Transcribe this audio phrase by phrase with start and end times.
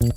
[0.00, 0.08] Und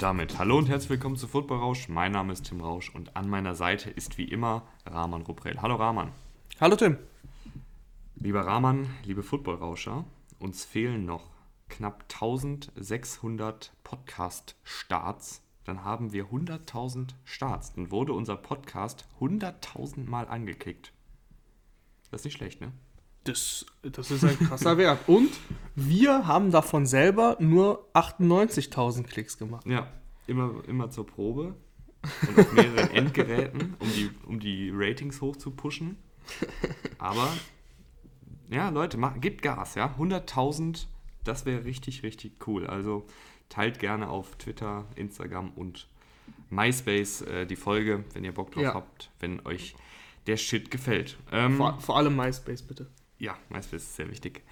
[0.00, 1.88] damit hallo und herzlich willkommen zu Football Rausch.
[1.88, 5.62] Mein Name ist Tim Rausch und an meiner Seite ist wie immer Rahman Ruprell.
[5.62, 6.10] Hallo Rahman.
[6.60, 6.96] Hallo Tim.
[8.16, 10.04] Lieber Rahman, liebe Football Rauscher,
[10.40, 11.29] uns fehlen noch
[11.70, 15.42] knapp 1600 Podcast-Starts.
[15.64, 17.72] Dann haben wir 100.000 Starts.
[17.72, 20.92] Dann wurde unser Podcast 100.000 Mal angeklickt.
[22.10, 22.72] Das ist nicht schlecht, ne?
[23.24, 25.08] Das, das ist ein krasser Wert.
[25.08, 25.30] Und
[25.74, 29.66] wir haben davon selber nur 98.000 Klicks gemacht.
[29.66, 29.88] Ja,
[30.26, 31.54] immer, immer zur Probe
[32.28, 35.96] und auf mehreren Endgeräten, um die, um die Ratings hoch zu pushen.
[36.98, 37.28] Aber,
[38.48, 39.94] ja, Leute, macht, gebt Gas, ja.
[39.98, 40.86] 100.000,
[41.24, 42.66] das wäre richtig, richtig cool.
[42.66, 43.06] Also
[43.48, 45.88] teilt gerne auf Twitter, Instagram und
[46.50, 48.74] MySpace äh, die Folge, wenn ihr Bock drauf Ja.
[48.74, 49.74] habt, wenn euch
[50.26, 51.16] der Shit gefällt.
[51.32, 52.86] Ähm, Vor, vor allem MySpace, bitte.
[53.18, 54.42] ja, MySpace ist sehr wichtig.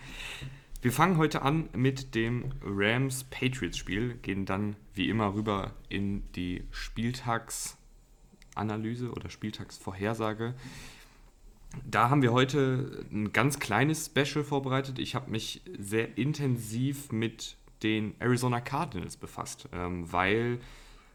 [0.81, 9.11] Wir fangen heute an mit dem Rams-Patriots-Spiel, gehen dann wie immer rüber in die Spieltagsanalyse
[9.11, 10.55] oder Spieltagsvorhersage.
[11.85, 14.99] Da haben wir heute ein ganz kleines Special vorbereitet.
[14.99, 20.59] Ich habe mich sehr intensiv mit den Arizona Cardinals befasst, ähm, weil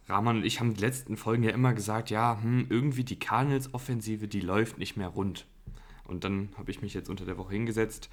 [0.08, 3.20] Rahman und ich haben in den letzten Folgen ja immer gesagt, ja, hm, irgendwie die
[3.20, 5.46] Cardinals-Offensive, die läuft nicht mehr rund.
[6.06, 8.10] Und dann habe ich mich jetzt unter der Woche hingesetzt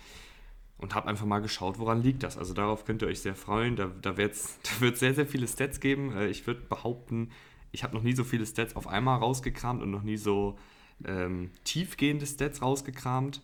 [0.79, 2.39] und habe einfach mal geschaut, woran liegt das.
[2.39, 3.77] Also darauf könnt ihr euch sehr freuen.
[3.77, 4.59] Da, da wird es
[4.99, 6.13] sehr, sehr viele Stats geben.
[6.17, 7.31] Äh, Ich würde behaupten,
[7.73, 10.59] ich habe noch nie so viele Stats auf einmal rausgekramt und noch nie so
[11.05, 13.43] ähm, tiefgehende Stats rausgekramt.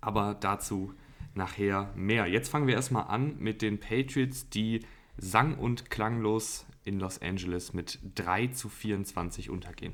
[0.00, 0.92] Aber dazu
[1.34, 2.26] nachher mehr.
[2.26, 4.80] Jetzt fangen wir erstmal an mit den Patriots, die
[5.16, 9.92] sang- und klanglos in Los Angeles mit 3 zu 24 untergehen.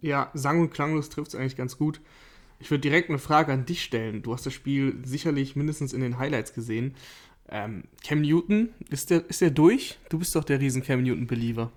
[0.00, 2.00] Ja, sang- und klanglos trifft es eigentlich ganz gut.
[2.60, 4.22] Ich würde direkt eine Frage an dich stellen.
[4.22, 6.94] Du hast das Spiel sicherlich mindestens in den Highlights gesehen.
[7.48, 9.98] Ähm, Cam Newton, ist der, ist der durch?
[10.08, 11.72] Du bist doch der riesen Cam Newton-Believer.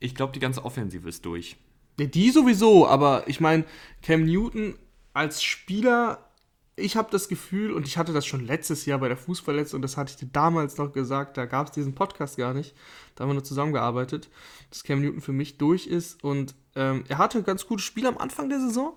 [0.00, 1.56] Ich glaube, die ganze Offensive ist durch.
[1.98, 3.64] Die sowieso, aber ich meine,
[4.02, 4.74] Cam Newton
[5.14, 6.30] als Spieler,
[6.76, 9.96] ich habe das Gefühl, und ich hatte das schon letztes Jahr bei der Fußverletzung, das
[9.96, 12.74] hatte ich dir damals noch gesagt, da gab es diesen Podcast gar nicht,
[13.14, 14.28] da haben wir nur zusammengearbeitet,
[14.68, 18.18] dass Cam Newton für mich durch ist und ähm, er hatte ganz gutes Spiel am
[18.18, 18.92] Anfang der Saison,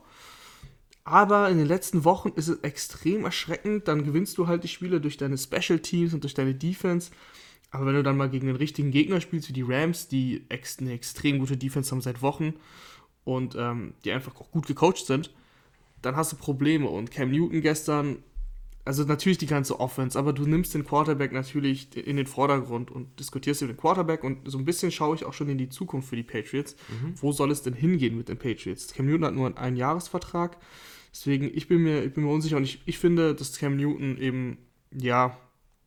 [1.06, 5.00] aber in den letzten Wochen ist es extrem erschreckend, dann gewinnst du halt die Spiele
[5.00, 7.12] durch deine Special Teams und durch deine Defense,
[7.72, 10.80] aber wenn du dann mal gegen den richtigen Gegner spielst, wie die Rams, die ex
[10.80, 12.54] eine extrem gute Defense haben seit Wochen
[13.26, 15.32] und ähm, die einfach auch gut gecoacht sind,
[16.02, 16.88] dann hast du Probleme.
[16.88, 18.24] Und Cam Newton gestern,
[18.86, 23.20] also natürlich die ganze Offense, aber du nimmst den Quarterback natürlich in den Vordergrund und
[23.20, 26.10] diskutierst über den Quarterback und so ein bisschen schaue ich auch schon in die Zukunft
[26.10, 26.76] für die Patriots.
[27.16, 28.94] Wo soll es denn hingehen mit den Patriots?
[28.94, 30.58] Cam Newton hat nur einen Einjahresvertrag,
[31.14, 34.18] deswegen ich bin mir, ich bin mir unsicher und ich, ich finde, dass Cam Newton
[34.18, 34.58] eben,
[34.92, 35.38] ja,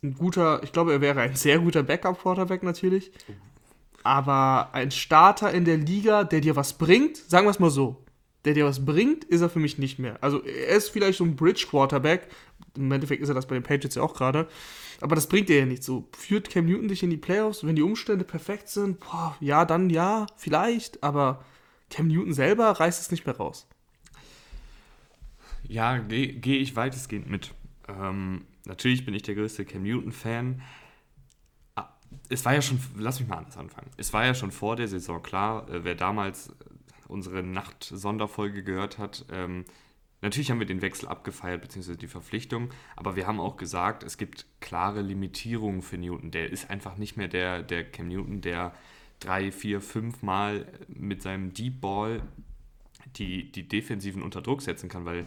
[0.03, 3.13] ein guter, ich glaube, er wäre ein sehr guter Backup-Quarterback natürlich.
[4.03, 8.05] Aber ein Starter in der Liga, der dir was bringt, sagen wir es mal so,
[8.45, 10.19] der dir was bringt, ist er für mich nicht mehr.
[10.21, 12.29] Also er ist vielleicht so ein Bridge-Quarterback.
[12.77, 14.49] Im Endeffekt ist er das bei den Patriots ja auch gerade.
[15.01, 16.09] Aber das bringt dir ja nicht so.
[16.17, 18.99] Führt Cam Newton dich in die Playoffs, wenn die Umstände perfekt sind?
[19.01, 21.03] Boah, ja, dann ja, vielleicht.
[21.05, 21.45] Aber
[21.91, 23.69] Cam Newton selber reißt es nicht mehr raus.
[25.69, 27.53] Ja, gehe geh ich weitestgehend mit.
[27.89, 30.63] Ähm, natürlich bin ich der größte Cam Newton-Fan.
[31.75, 31.89] Ah,
[32.29, 33.91] Es war ja schon, lass mich mal anders anfangen.
[33.97, 36.55] Es war ja schon vor der Saison klar, äh, wer damals
[37.09, 39.65] unsere Nacht-Sonderfolge gehört hat, ähm,
[40.23, 44.17] natürlich haben wir den Wechsel abgefeiert, beziehungsweise die Verpflichtung, aber wir haben auch gesagt, es
[44.17, 46.31] gibt klare Limitierungen für Newton.
[46.31, 48.75] Der ist einfach nicht mehr der, der Cam Newton, der
[49.21, 52.23] drei, vier, fünf Mal mit seinem Deep Ball
[53.17, 55.27] die, die Defensiven unter Druck setzen kann, weil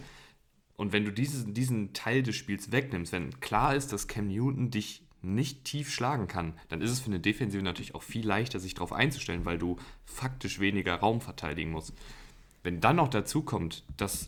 [0.78, 4.72] und wenn du diesen, diesen Teil des Spiels wegnimmst, wenn klar ist, dass Cam Newton
[4.72, 8.60] dich nicht tief schlagen kann, dann ist es für eine Defensive natürlich auch viel leichter,
[8.60, 11.94] sich darauf einzustellen, weil du faktisch weniger Raum verteidigen musst.
[12.62, 14.28] Wenn dann noch dazu kommt, dass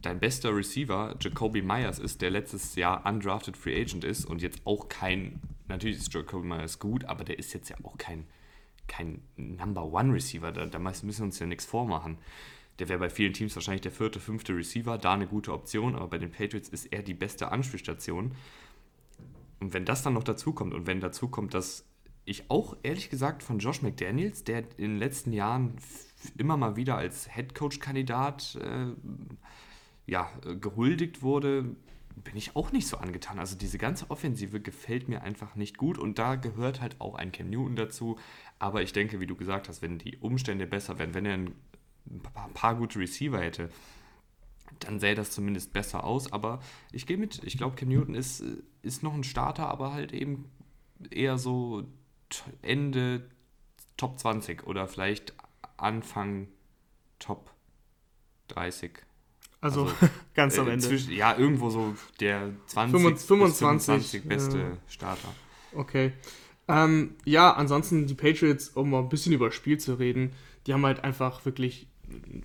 [0.00, 4.62] dein bester Receiver Jacoby Myers ist, der letztes Jahr undrafted Free Agent ist und jetzt
[4.64, 8.26] auch kein, natürlich ist Jacoby Myers gut, aber der ist jetzt ja auch kein,
[8.88, 12.18] kein Number One Receiver, da, da müssen wir uns ja nichts vormachen.
[12.78, 16.08] Der wäre bei vielen Teams wahrscheinlich der vierte, fünfte Receiver, da eine gute Option, aber
[16.08, 18.32] bei den Patriots ist er die beste Anspielstation.
[19.60, 21.84] Und wenn das dann noch dazu kommt und wenn dazu kommt, dass
[22.24, 25.76] ich auch ehrlich gesagt von Josh McDaniels, der in den letzten Jahren
[26.38, 28.86] immer mal wieder als Headcoach-Kandidat äh,
[30.06, 31.76] ja, äh, gehuldigt wurde,
[32.16, 33.38] bin ich auch nicht so angetan.
[33.38, 37.32] Also diese ganze Offensive gefällt mir einfach nicht gut und da gehört halt auch ein
[37.32, 38.18] Cam Newton dazu.
[38.58, 41.38] Aber ich denke, wie du gesagt hast, wenn die Umstände besser wären, wenn er
[42.10, 43.70] ein paar, paar gute Receiver hätte,
[44.80, 46.32] dann sähe das zumindest besser aus.
[46.32, 46.60] Aber
[46.92, 47.42] ich gehe mit.
[47.44, 48.42] Ich glaube, Cam Newton ist,
[48.82, 50.50] ist noch ein Starter, aber halt eben
[51.10, 51.84] eher so
[52.62, 53.28] Ende
[53.96, 55.34] Top 20 oder vielleicht
[55.76, 56.48] Anfang
[57.18, 57.50] Top
[58.48, 58.92] 30.
[59.60, 59.94] Also, also
[60.34, 60.88] ganz am äh, Ende.
[60.88, 64.76] Zwischen, ja, irgendwo so der 20 25, 25 beste ja.
[64.88, 65.34] Starter.
[65.74, 66.12] Okay.
[66.68, 70.32] Ähm, ja, ansonsten die Patriots, um mal ein bisschen über das Spiel zu reden,
[70.66, 71.88] die haben halt einfach wirklich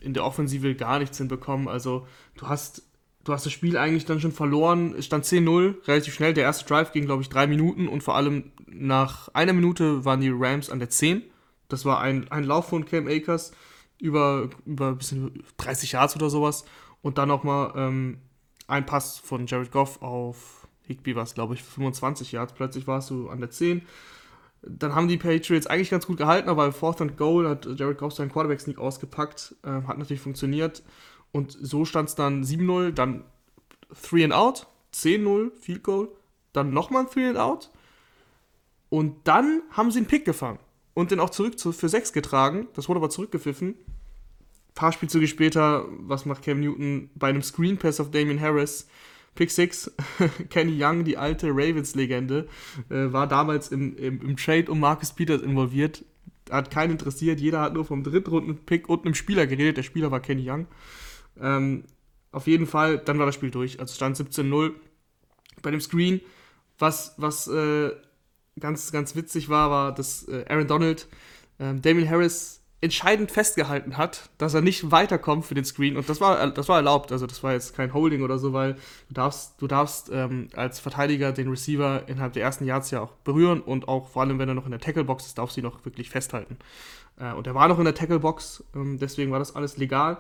[0.02, 1.68] in der Offensive gar nichts hinbekommen.
[1.68, 2.84] Also du hast,
[3.24, 4.96] du hast das Spiel eigentlich dann schon verloren.
[4.98, 6.34] Es stand 10-0, relativ schnell.
[6.34, 10.22] Der erste Drive ging, glaube ich, drei Minuten und vor allem nach einer Minute waren
[10.22, 11.24] die Rams an der 10.
[11.70, 13.52] Das war ein, ein Lauf von Cam Akers
[14.00, 16.66] über, über ein bisschen 30 Yards oder sowas.
[17.02, 18.20] Und dann nochmal ähm,
[18.68, 22.54] ein Pass von Jared Goff auf Higby war es, glaube ich, 25 Yards.
[22.54, 23.82] Plötzlich warst du an der 10.
[24.70, 27.98] Dann haben die Patriots eigentlich ganz gut gehalten, aber im Fourth and Goal hat Jared
[27.98, 29.56] Goff seinen Quarterback-Sneak ausgepackt.
[29.64, 30.84] Äh, hat natürlich funktioniert.
[31.32, 33.24] Und so stand es dann 7-0, dann
[34.02, 36.10] 3 and out, 10-0, Field Goal,
[36.54, 37.72] dann nochmal ein 3 and out.
[38.90, 40.60] Und dann haben sie einen Pick gefangen
[40.94, 42.68] und den auch zurück zu, für 6 getragen.
[42.74, 43.70] Das wurde aber zurückgepfiffen.
[43.70, 48.88] Ein paar Spielzüge später, was macht Cam Newton bei einem Screen Pass auf Damien Harris?
[49.38, 49.92] Pick 6,
[50.50, 52.48] Kenny Young, die alte Ravens-Legende,
[52.90, 56.04] äh, war damals im, im, im, Trade um Marcus Peters involviert.
[56.50, 59.78] Hat keinen interessiert, jeder hat nur vom Drittrunden-Pick und einem Spieler geredet.
[59.78, 60.66] Der Spieler war Kenny Young.
[61.40, 61.84] Ähm,
[62.32, 63.80] auf jeden Fall, dann war das Spiel durch.
[63.80, 64.72] Also stand 17-0
[65.62, 66.20] bei dem Screen.
[66.80, 67.92] Was, was äh,
[68.60, 71.08] ganz, ganz witzig war, war, dass äh, Aaron Donald
[71.60, 75.98] äh, Damien Harris entscheidend festgehalten hat, dass er nicht weiterkommt für den Screen.
[75.98, 77.12] Und das war, das war erlaubt.
[77.12, 78.74] Also das war jetzt kein Holding oder so, weil
[79.08, 83.14] du darfst, du darfst ähm, als Verteidiger den Receiver innerhalb der ersten Yards ja auch
[83.24, 85.66] berühren und auch vor allem, wenn er noch in der Tacklebox ist, darfst du ihn
[85.66, 86.58] noch wirklich festhalten.
[87.20, 90.18] Äh, und er war noch in der Tacklebox, ähm, deswegen war das alles legal.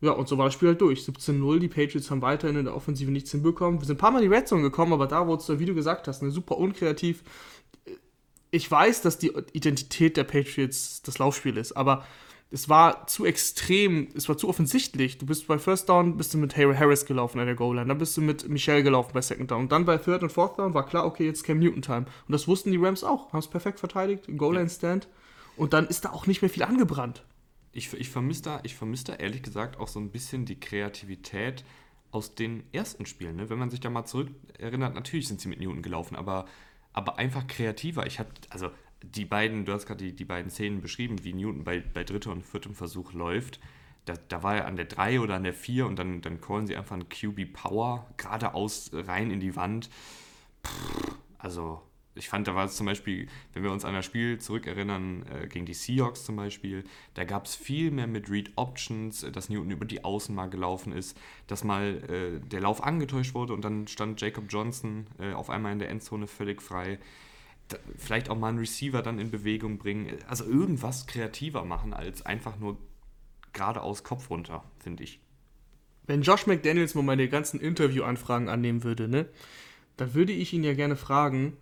[0.00, 1.00] Ja, und so war das Spiel halt durch.
[1.00, 3.80] 17-0, die Patriots haben weiterhin in der Offensive nichts hinbekommen.
[3.80, 5.64] Wir sind ein paar Mal in die Red Zone gekommen, aber da wurde es, wie
[5.64, 7.24] du gesagt hast, eine super unkreativ
[8.50, 12.04] ich weiß, dass die Identität der Patriots das Laufspiel ist, aber
[12.50, 15.18] es war zu extrem, es war zu offensichtlich.
[15.18, 17.88] Du bist bei First Down, bist du mit Harry Harris gelaufen an der Goal Line,
[17.88, 20.58] dann bist du mit Michelle gelaufen bei Second Down und dann bei Third und Fourth
[20.58, 22.06] Down war klar, okay, jetzt Cam Newton Time.
[22.26, 25.08] Und das wussten die Rams auch, haben es perfekt verteidigt, Goal Line Stand
[25.56, 27.24] und dann ist da auch nicht mehr viel angebrannt.
[27.72, 31.64] Ich, ich vermisse da, vermiss da ehrlich gesagt auch so ein bisschen die Kreativität
[32.10, 33.36] aus den ersten Spielen.
[33.36, 33.50] Ne?
[33.50, 36.46] Wenn man sich da mal zurück erinnert, natürlich sind sie mit Newton gelaufen, aber
[36.98, 38.06] aber einfach kreativer.
[38.06, 38.70] Ich habe, also
[39.02, 42.32] die beiden, du hast gerade die, die beiden Szenen beschrieben, wie Newton bei, bei dritter
[42.32, 43.60] und viertem Versuch läuft.
[44.04, 46.66] Da, da war er an der 3 oder an der 4 und dann, dann callen
[46.66, 49.90] sie einfach einen QB Power geradeaus rein in die Wand.
[50.66, 51.82] Pff, also
[52.18, 55.46] ich fand, da war es zum Beispiel, wenn wir uns an das Spiel zurückerinnern, äh,
[55.46, 56.84] gegen die Seahawks zum Beispiel,
[57.14, 60.48] da gab es viel mehr mit Read Options, äh, dass Newton über die Außen mal
[60.50, 61.16] gelaufen ist,
[61.46, 65.72] dass mal äh, der Lauf angetäuscht wurde und dann stand Jacob Johnson äh, auf einmal
[65.72, 66.98] in der Endzone völlig frei.
[67.68, 70.08] Da, vielleicht auch mal einen Receiver dann in Bewegung bringen.
[70.26, 72.78] Also irgendwas kreativer machen als einfach nur
[73.52, 75.20] geradeaus Kopf runter, finde ich.
[76.06, 79.26] Wenn Josh McDaniels mal meine ganzen Interviewanfragen annehmen würde, ne,
[79.98, 81.58] dann würde ich ihn ja gerne fragen,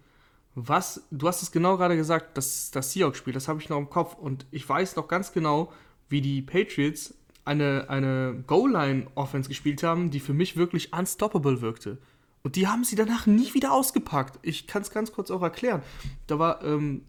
[0.57, 3.91] was, du hast es genau gerade gesagt, das, das Seahawks-Spiel, das habe ich noch im
[3.91, 5.71] Kopf und ich weiß noch ganz genau,
[6.09, 7.15] wie die Patriots
[7.45, 11.99] eine, eine Goal-Line-Offense gespielt haben, die für mich wirklich unstoppable wirkte.
[12.43, 14.39] Und die haben sie danach nie wieder ausgepackt.
[14.43, 15.83] Ich kann es ganz kurz auch erklären.
[16.27, 17.03] Da war, ähm,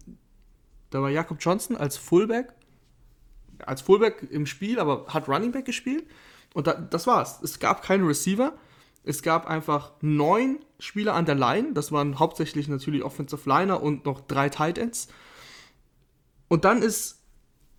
[0.90, 2.52] da war Jakob Johnson als Fullback,
[3.64, 6.04] als Fullback im Spiel, aber hat Running Back gespielt.
[6.52, 7.40] Und da, das war's.
[7.42, 8.52] Es gab keine Receiver.
[9.04, 11.72] Es gab einfach neun Spieler an der Line.
[11.72, 15.08] Das waren hauptsächlich natürlich Offensive Liner und noch drei Tight Ends.
[16.48, 17.22] Und dann ist,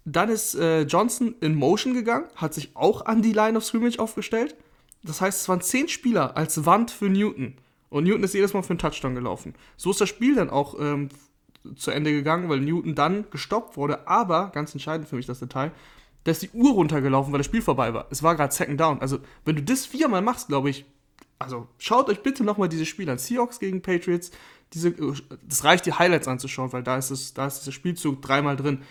[0.06, 4.00] dann ist äh, Johnson in Motion gegangen, hat sich auch an die Line of Scrimmage
[4.00, 4.56] aufgestellt.
[5.04, 7.56] Das heißt, es waren zehn Spieler als Wand für Newton.
[7.90, 9.56] Und Newton ist jedes Mal für einen Touchdown gelaufen.
[9.78, 11.10] So ist das Spiel dann auch ähm,
[11.76, 14.08] zu Ende gegangen, weil Newton dann gestoppt wurde.
[14.08, 15.72] Aber, ganz entscheidend für mich das Detail,
[16.24, 18.08] da ist die Uhr runtergelaufen, weil das Spiel vorbei war.
[18.10, 19.00] Es war gerade Second Down.
[19.00, 20.86] Also, wenn du das viermal machst, glaube ich,
[21.40, 23.18] also schaut euch bitte nochmal dieses Spiel an.
[23.18, 24.32] Seahawks gegen Patriots.
[24.74, 24.94] Diese,
[25.48, 28.84] das reicht, die Highlights anzuschauen, weil da ist, es, da ist dieser Spielzug dreimal drin.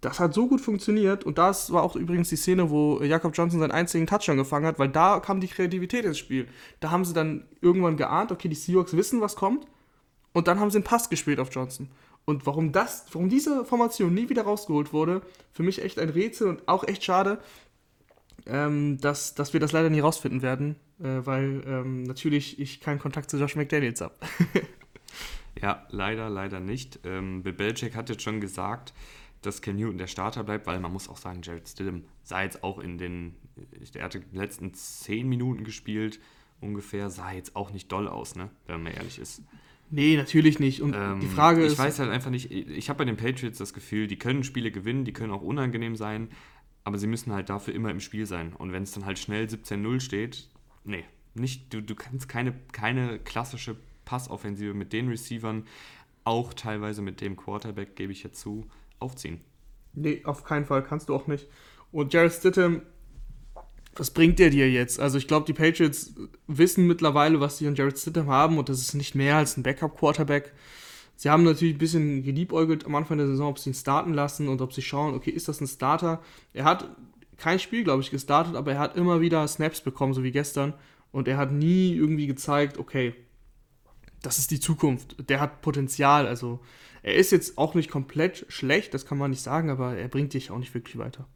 [0.00, 3.58] Das hat so gut funktioniert und das war auch übrigens die Szene, wo Jakob Johnson
[3.58, 6.46] seinen einzigen Touchdown gefangen hat, weil da kam die Kreativität ins Spiel.
[6.78, 9.66] Da haben sie dann irgendwann geahnt, okay, die Seahawks wissen, was kommt
[10.32, 11.88] und dann haben sie einen Pass gespielt auf Johnson.
[12.24, 16.48] Und warum das, warum diese Formation nie wieder rausgeholt wurde, für mich echt ein Rätsel
[16.48, 17.38] und auch echt schade.
[18.46, 22.98] Ähm, dass, dass wir das leider nie rausfinden werden, äh, weil ähm, natürlich ich keinen
[22.98, 24.14] Kontakt zu Josh McDaniels habe.
[25.60, 27.00] ja, leider, leider nicht.
[27.04, 28.92] Ähm, Bill Belichick hat jetzt schon gesagt,
[29.42, 32.64] dass Ken Newton der Starter bleibt, weil man muss auch sagen, Jared Stidham sah jetzt
[32.64, 33.36] auch in den,
[33.94, 36.18] er hatte die letzten zehn Minuten gespielt,
[36.60, 39.42] ungefähr, sah jetzt auch nicht doll aus, ne, wenn man ehrlich ist.
[39.90, 40.82] Nee, natürlich nicht.
[40.82, 41.72] Und ähm, die Frage ich ist.
[41.74, 44.70] Ich weiß halt einfach nicht, ich habe bei den Patriots das Gefühl, die können Spiele
[44.70, 46.28] gewinnen, die können auch unangenehm sein,
[46.88, 48.54] aber sie müssen halt dafür immer im Spiel sein.
[48.54, 50.48] Und wenn es dann halt schnell 17-0 steht,
[50.84, 51.04] nee,
[51.34, 53.76] nicht, du, du kannst keine, keine klassische
[54.06, 55.66] Passoffensive mit den Receivern,
[56.24, 58.64] auch teilweise mit dem Quarterback, gebe ich jetzt zu,
[59.00, 59.42] aufziehen.
[59.92, 61.46] Nee, auf keinen Fall kannst du auch nicht.
[61.92, 62.80] Und Jared Stidham,
[63.94, 64.98] was bringt der dir jetzt?
[64.98, 66.14] Also ich glaube, die Patriots
[66.46, 69.62] wissen mittlerweile, was sie an Jared Stidham haben und das ist nicht mehr als ein
[69.62, 70.54] Backup-Quarterback.
[71.18, 74.46] Sie haben natürlich ein bisschen geliebäugelt am Anfang der Saison, ob sie ihn starten lassen
[74.46, 76.22] und ob sie schauen, okay, ist das ein Starter?
[76.52, 76.88] Er hat
[77.36, 80.74] kein Spiel, glaube ich, gestartet, aber er hat immer wieder Snaps bekommen, so wie gestern.
[81.10, 83.16] Und er hat nie irgendwie gezeigt, okay,
[84.22, 85.28] das ist die Zukunft.
[85.28, 86.28] Der hat Potenzial.
[86.28, 86.60] Also
[87.02, 90.34] er ist jetzt auch nicht komplett schlecht, das kann man nicht sagen, aber er bringt
[90.34, 91.26] dich auch nicht wirklich weiter.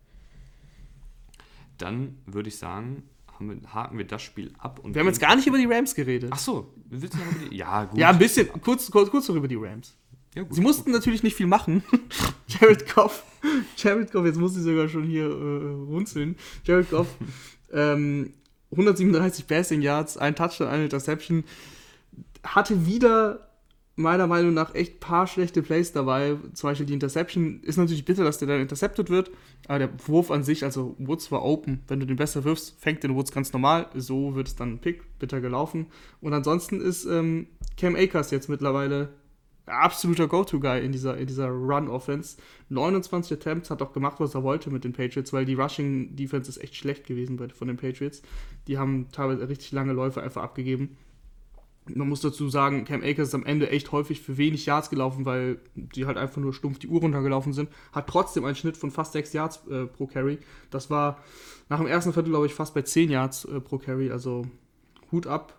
[1.79, 3.03] Dann würde ich sagen,
[3.49, 4.81] wir, haken wir das Spiel ab.
[4.85, 6.31] wir haben jetzt gar nicht über die Rams geredet.
[6.33, 7.57] Ach so, willst du noch über die?
[7.57, 7.99] Ja, gut.
[7.99, 9.97] Ja, ein bisschen, kurz, kurz, kurz noch über die Rams.
[10.35, 10.95] Ja, gut, Sie mussten gut.
[10.95, 11.83] natürlich nicht viel machen.
[12.47, 13.25] Jared Goff,
[13.77, 16.37] Jared Goff, jetzt muss ich sogar schon hier äh, runzeln.
[16.65, 17.09] Jared Goff,
[17.73, 18.33] ähm,
[18.71, 21.45] 137 Passing Yards, ein Touchdown, eine Interception.
[22.43, 23.52] Hatte wieder
[23.95, 26.37] meiner Meinung nach echt paar schlechte Plays dabei.
[26.55, 29.31] Zum Beispiel die Interception ist natürlich bitter, dass der dann intercepted wird.
[29.69, 31.83] Aber der Wurf an sich, also Woods war open.
[31.89, 33.89] Wenn du den besser wirfst, fängt den Woods ganz normal.
[33.95, 35.87] So wird es dann ein Pick, bitter gelaufen.
[36.21, 39.11] Und ansonsten ist ähm, Cam Akers jetzt mittlerweile
[39.67, 42.37] absoluter Go-To-Guy in dieser, in dieser Run-Offense.
[42.71, 46.59] 29 Attempts, hat auch gemacht, was er wollte mit den Patriots, weil die Rushing-Defense ist
[46.59, 48.23] echt schlecht gewesen bei, von den Patriots.
[48.67, 50.97] Die haben teilweise richtig lange Läufe einfach abgegeben.
[51.87, 55.27] Man muss dazu sagen, Cam Akers ist am Ende echt häufig für wenig Yards gelaufen,
[55.27, 57.71] weil die halt einfach nur stumpf die Uhr runtergelaufen sind.
[57.93, 60.39] Hat trotzdem einen Schnitt von fast 6 Yards äh, pro Carry.
[60.71, 61.19] Das war
[61.69, 64.13] nach dem ersten Viertel, glaube ich, fast bei 10 Yards äh, pro Carry.
[64.13, 64.47] Also
[65.11, 65.59] Hut ab.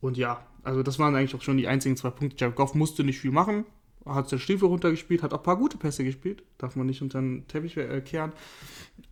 [0.00, 2.36] Und ja, also das waren eigentlich auch schon die einzigen zwei Punkte.
[2.38, 3.64] Jared Goff musste nicht viel machen.
[4.06, 6.42] Hat seinen Stiefel runtergespielt, hat auch ein paar gute Pässe gespielt.
[6.56, 8.32] Darf man nicht unter den Teppich äh, kehren.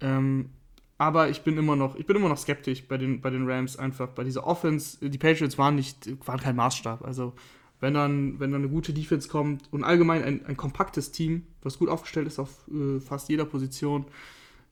[0.00, 0.50] Ähm,
[0.98, 3.76] aber ich bin immer noch, ich bin immer noch skeptisch bei den, bei den Rams
[3.76, 4.08] einfach.
[4.08, 7.04] Bei dieser Offense, die Patriots waren nicht, waren kein Maßstab.
[7.04, 7.34] Also
[7.80, 11.78] wenn dann, wenn dann eine gute Defense kommt und allgemein ein, ein kompaktes Team, was
[11.78, 14.06] gut aufgestellt ist auf äh, fast jeder Position,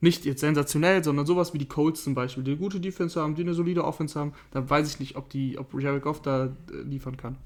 [0.00, 3.34] nicht jetzt sensationell, sondern sowas wie die Colts zum Beispiel, die eine gute Defense haben,
[3.34, 6.46] die eine solide Offense haben, dann weiß ich nicht, ob die, ob Jared Goff da
[6.46, 7.36] äh, liefern kann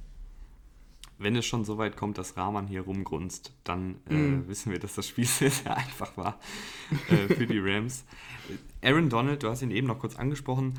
[1.18, 4.48] wenn es schon so weit kommt, dass Rahman hier rumgrunzt, dann äh, mm.
[4.48, 6.38] wissen wir, dass das Spiel sehr, sehr einfach war
[7.10, 8.04] äh, für die Rams.
[8.82, 10.74] Aaron Donald, du hast ihn eben noch kurz angesprochen.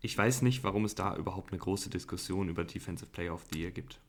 [0.00, 3.60] Ich weiß nicht, warum es da überhaupt eine große Diskussion über Defensive Player of the
[3.60, 4.00] Year gibt.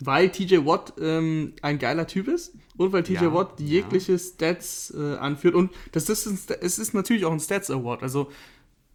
[0.00, 4.18] Weil TJ Watt ähm, ein geiler Typ ist und weil TJ ja, Watt jegliche ja.
[4.18, 5.54] Stats äh, anführt.
[5.54, 8.02] Und das ist ein, es ist natürlich auch ein Stats Award.
[8.02, 8.30] Also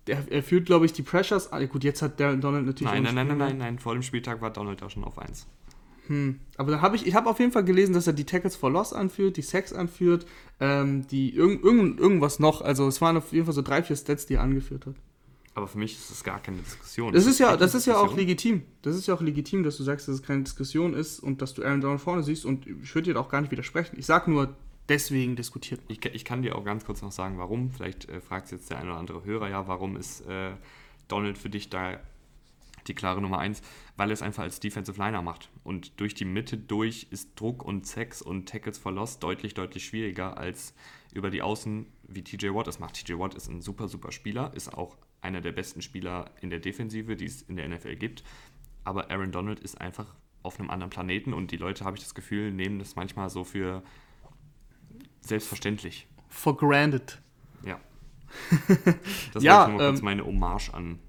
[0.07, 1.51] der, er führt, glaube ich, die Pressures.
[1.51, 2.81] Ah, gut, jetzt hat Donald natürlich.
[2.93, 3.79] Nein, nein, nein, nein, nein, nein.
[3.79, 5.47] Vor dem Spieltag war Donald da schon auf 1.
[6.07, 6.39] Hm.
[6.57, 8.69] Aber da habe ich, ich habe auf jeden Fall gelesen, dass er die Tackles for
[8.69, 10.25] Loss anführt, die Sacks anführt,
[10.59, 12.61] ähm, die irgend, irgend, irgendwas noch.
[12.61, 14.95] Also es waren auf jeden Fall so drei, vier Stats, die er angeführt hat.
[15.55, 17.13] Aber für mich ist das gar keine Diskussion.
[17.13, 18.63] Das, das ist ja, das ist ja auch legitim.
[18.81, 21.53] Das ist ja auch legitim, dass du sagst, dass es keine Diskussion ist und dass
[21.53, 22.45] du Aaron Donald vorne siehst.
[22.45, 23.97] Und ich würde dir auch gar nicht widersprechen.
[23.99, 24.55] Ich sage nur,
[24.89, 25.79] deswegen diskutiert.
[25.87, 27.69] Ich, ich kann dir auch ganz kurz noch sagen, warum.
[27.69, 30.53] Vielleicht äh, fragt jetzt der eine oder andere Hörer ja, warum ist äh,
[31.07, 31.99] Donald für dich da
[32.87, 33.61] die klare Nummer 1,
[33.97, 35.49] weil er es einfach als Defensive Liner macht.
[35.63, 39.85] Und durch die Mitte durch ist Druck und Sex und Tackles for Loss deutlich, deutlich
[39.85, 40.73] schwieriger als
[41.13, 42.95] über die Außen, wie TJ Watt es macht.
[42.95, 46.59] TJ Watt ist ein super, super Spieler, ist auch einer der besten Spieler in der
[46.59, 48.23] Defensive, die es in der NFL gibt.
[48.83, 52.13] Aber Aaron Donald ist einfach auf einem anderen Planeten und die Leute, habe ich das
[52.13, 53.81] Gefühl, nehmen das manchmal so für
[55.21, 56.07] selbstverständlich.
[56.27, 57.21] For granted.
[57.65, 57.79] Ja.
[59.33, 60.99] Das ja, war nur kurz ähm, meine Hommage an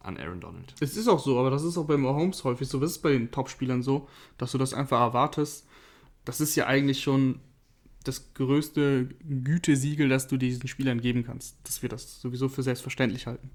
[0.00, 0.74] an Aaron Donald.
[0.80, 2.80] Es ist auch so, aber das ist auch bei Mahomes häufig so.
[2.80, 5.66] Das ist bei den Topspielern so, dass du das einfach erwartest.
[6.24, 7.40] Das ist ja eigentlich schon
[8.04, 13.26] das größte Gütesiegel, das du diesen Spielern geben kannst, dass wir das sowieso für selbstverständlich
[13.26, 13.50] halten.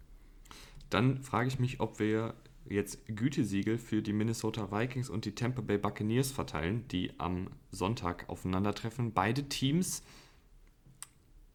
[0.89, 2.35] Dann frage ich mich, ob wir
[2.69, 8.29] jetzt Gütesiegel für die Minnesota Vikings und die Tampa Bay Buccaneers verteilen, die am Sonntag
[8.29, 9.13] aufeinandertreffen.
[9.13, 10.03] Beide Teams,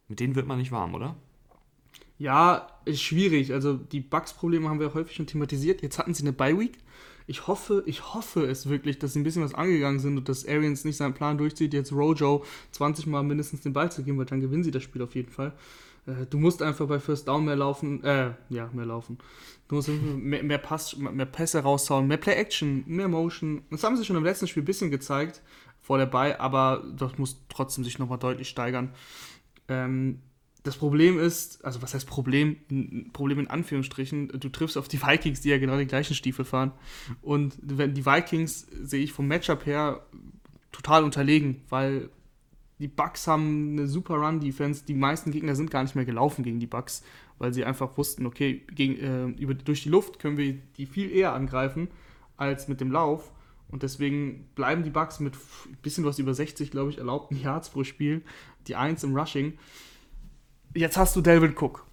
[0.07, 1.15] mit denen wird man nicht warm, oder?
[2.21, 3.51] Ja, ist schwierig.
[3.51, 5.81] Also die Bugs-Probleme haben wir häufig schon thematisiert.
[5.81, 6.77] Jetzt hatten sie eine Bye-Week.
[7.25, 10.47] Ich hoffe, ich hoffe es wirklich, dass sie ein bisschen was angegangen sind und dass
[10.47, 14.25] Arians nicht seinen Plan durchzieht, jetzt Rojo 20 Mal mindestens den Ball zu geben, weil
[14.25, 15.53] dann gewinnen sie das Spiel auf jeden Fall.
[16.05, 19.17] Äh, du musst einfach bei First Down mehr laufen, äh, ja, mehr laufen.
[19.67, 23.63] Du musst mehr, mehr, Pass, mehr Pässe raushauen, mehr Play-Action, mehr Motion.
[23.71, 25.41] Das haben sie schon im letzten Spiel ein bisschen gezeigt,
[25.81, 28.93] vor der Bye, aber das muss trotzdem sich nochmal deutlich steigern.
[29.67, 30.19] Ähm,
[30.63, 32.57] das Problem ist, also was heißt Problem?
[33.13, 36.71] Problem in Anführungsstrichen, du triffst auf die Vikings, die ja genau den gleichen Stiefel fahren.
[37.21, 40.05] Und wenn die Vikings sehe ich vom Matchup her
[40.71, 42.09] total unterlegen, weil
[42.81, 44.85] die Bucks haben eine super Run-Defense.
[44.85, 47.03] Die meisten Gegner sind gar nicht mehr gelaufen gegen die Bucks,
[47.37, 51.11] weil sie einfach wussten, okay, gegen, äh, über, durch die Luft können wir die viel
[51.11, 51.89] eher angreifen
[52.37, 53.31] als mit dem Lauf.
[53.69, 57.69] Und deswegen bleiben die Bucks mit ein bisschen was über 60, glaube ich, erlaubten Yards
[57.69, 58.23] pro Spiel,
[58.67, 59.57] die 1 im Rushing.
[60.73, 61.85] Jetzt hast du Delvin Cook.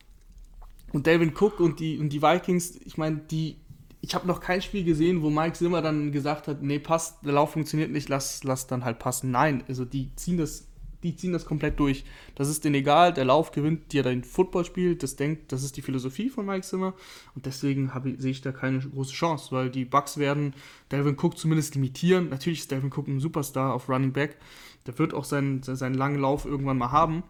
[0.93, 3.57] Und Delvin Cook und die, und die Vikings, ich meine, die
[4.01, 7.33] ich habe noch kein Spiel gesehen, wo Mike Zimmer dann gesagt hat, nee, passt, der
[7.33, 9.33] Lauf funktioniert nicht, lass, lass dann halt passen.
[9.33, 10.69] Nein, also die ziehen das
[11.03, 12.05] die ziehen das komplett durch.
[12.35, 15.83] Das ist denen egal, der Lauf gewinnt dir dein Footballspiel, das denkt, das ist die
[15.83, 16.95] Philosophie von Mike Zimmer
[17.35, 20.55] und deswegen sehe ich da keine große Chance, weil die Bucks werden
[20.91, 22.31] Delvin Cook zumindest limitieren.
[22.31, 24.39] Natürlich ist Delvin Cook ein Superstar auf Running Back,
[24.87, 27.23] der wird auch seinen, seinen langen Lauf irgendwann mal haben,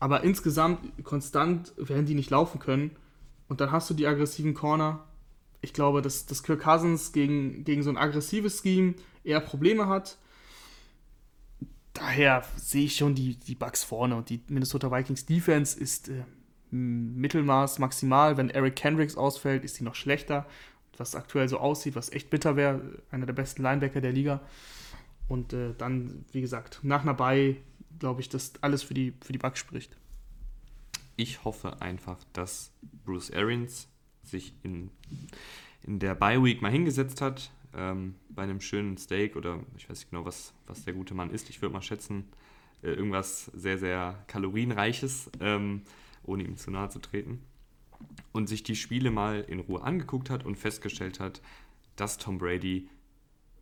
[0.00, 2.92] aber insgesamt konstant werden die nicht laufen können
[3.48, 5.04] und dann hast du die aggressiven Corner.
[5.60, 10.18] Ich glaube, dass, dass Kirk Cousins gegen, gegen so ein aggressives Scheme eher Probleme hat
[11.98, 16.24] daher sehe ich schon die, die Bugs vorne und die Minnesota Vikings Defense ist äh,
[16.70, 18.36] Mittelmaß maximal.
[18.36, 20.46] Wenn Eric Kendricks ausfällt, ist sie noch schlechter.
[20.96, 24.40] Was aktuell so aussieht, was echt bitter wäre, einer der besten Linebacker der Liga.
[25.28, 27.56] Und äh, dann, wie gesagt, nach einer Bye
[27.98, 29.96] glaube ich, dass alles für die, für die Bucks spricht.
[31.16, 32.70] Ich hoffe einfach, dass
[33.04, 33.88] Bruce Arians
[34.22, 34.90] sich in,
[35.82, 39.98] in der Bye Week mal hingesetzt hat, ähm, bei einem schönen Steak oder ich weiß
[39.98, 41.50] nicht genau, was, was der gute Mann isst.
[41.50, 42.24] Ich würde mal schätzen,
[42.82, 45.82] äh, irgendwas sehr, sehr kalorienreiches, ähm,
[46.22, 47.42] ohne ihm zu nahe zu treten.
[48.32, 51.42] Und sich die Spiele mal in Ruhe angeguckt hat und festgestellt hat,
[51.96, 52.88] dass Tom Brady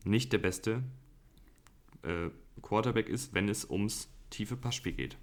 [0.04, 0.82] nicht der beste
[2.02, 2.28] äh,
[2.60, 5.16] Quarterback ist, wenn es ums tiefe Passspiel geht.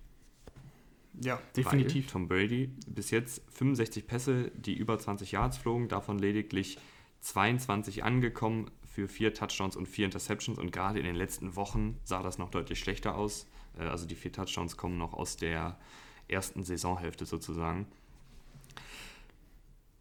[1.22, 2.06] Ja, definitiv.
[2.06, 6.78] Weil Tom Brady bis jetzt 65 Pässe, die über 20 Yards flogen, davon lediglich
[7.22, 12.22] 22 angekommen für vier Touchdowns und vier Interceptions und gerade in den letzten Wochen sah
[12.24, 13.48] das noch deutlich schlechter aus.
[13.78, 15.78] Äh, also die vier Touchdowns kommen noch aus der
[16.28, 17.88] ersten Saisonhälfte sozusagen.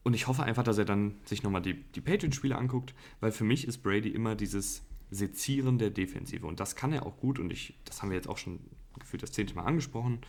[0.03, 3.45] Und ich hoffe einfach, dass er dann sich nochmal die, die Patriots-Spiele anguckt, weil für
[3.45, 6.47] mich ist Brady immer dieses Sezieren der Defensive.
[6.47, 8.59] Und das kann er auch gut und ich, das haben wir jetzt auch schon
[9.01, 10.21] gefühlt das zehnte Mal angesprochen.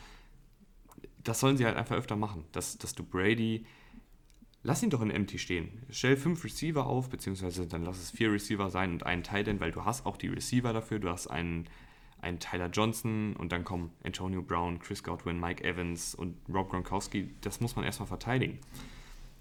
[1.23, 3.65] Das sollen sie halt einfach öfter machen, dass, dass du Brady
[4.63, 5.83] lass ihn doch in Empty stehen.
[5.89, 9.59] Stell fünf Receiver auf, beziehungsweise dann lass es vier Receiver sein und einen Tight End,
[9.59, 10.99] weil du hast auch die Receiver dafür.
[10.99, 11.67] Du hast einen,
[12.21, 17.29] einen Tyler Johnson und dann kommen Antonio Brown, Chris Godwin, Mike Evans und Rob Gronkowski.
[17.41, 18.59] Das muss man erstmal verteidigen.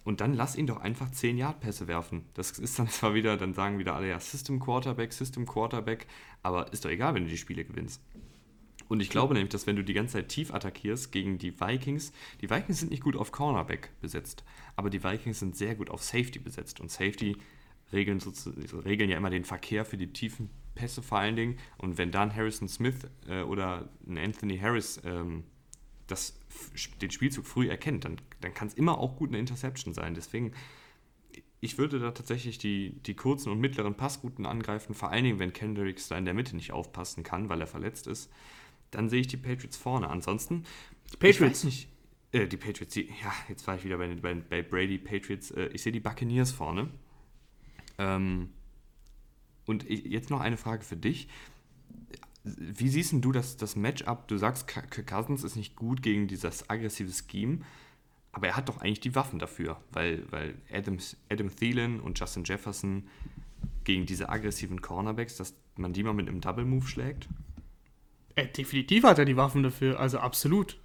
[0.04, 2.24] Und dann lass ihn doch einfach 10 Yard Pässe werfen.
[2.34, 6.08] Das ist dann zwar wieder, dann sagen wieder alle, ja, System Quarterback, System Quarterback,
[6.42, 8.02] aber ist doch egal, wenn du die Spiele gewinnst.
[8.92, 12.12] Und ich glaube nämlich, dass wenn du die ganze Zeit tief attackierst gegen die Vikings,
[12.42, 14.44] die Vikings sind nicht gut auf Cornerback besetzt,
[14.76, 16.78] aber die Vikings sind sehr gut auf Safety besetzt.
[16.78, 17.38] Und Safety
[17.90, 18.20] regeln,
[18.84, 21.58] regeln ja immer den Verkehr für die tiefen Pässe vor allen Dingen.
[21.78, 22.96] Und wenn dann Harrison Smith
[23.28, 25.44] äh, oder ein Anthony Harris ähm,
[26.06, 26.38] das,
[27.00, 30.14] den Spielzug früh erkennt, dann, dann kann es immer auch gut eine Interception sein.
[30.14, 30.52] Deswegen,
[31.60, 35.54] ich würde da tatsächlich die, die kurzen und mittleren Passrouten angreifen, vor allen Dingen, wenn
[35.54, 38.30] Kendricks da in der Mitte nicht aufpassen kann, weil er verletzt ist
[38.92, 40.08] dann sehe ich die Patriots vorne.
[40.08, 40.64] Ansonsten,
[41.12, 41.88] die Patriots nicht.
[42.30, 45.50] Äh, die Patriots, die, ja, jetzt war ich wieder bei, bei, bei Brady Patriots.
[45.50, 46.88] Äh, ich sehe die Buccaneers vorne.
[47.98, 48.50] Ähm,
[49.66, 51.28] und ich, jetzt noch eine Frage für dich.
[52.44, 54.26] Wie siehst du das, das Matchup?
[54.28, 57.60] Du sagst, Kirk Cousins ist nicht gut gegen dieses aggressive Scheme,
[58.32, 60.98] aber er hat doch eigentlich die Waffen dafür, weil, weil Adam,
[61.30, 63.04] Adam Thielen und Justin Jefferson
[63.84, 67.28] gegen diese aggressiven Cornerbacks, dass man die mal mit einem Double Move schlägt?
[68.34, 70.76] Äh, definitiv hat er die Waffen dafür, also absolut.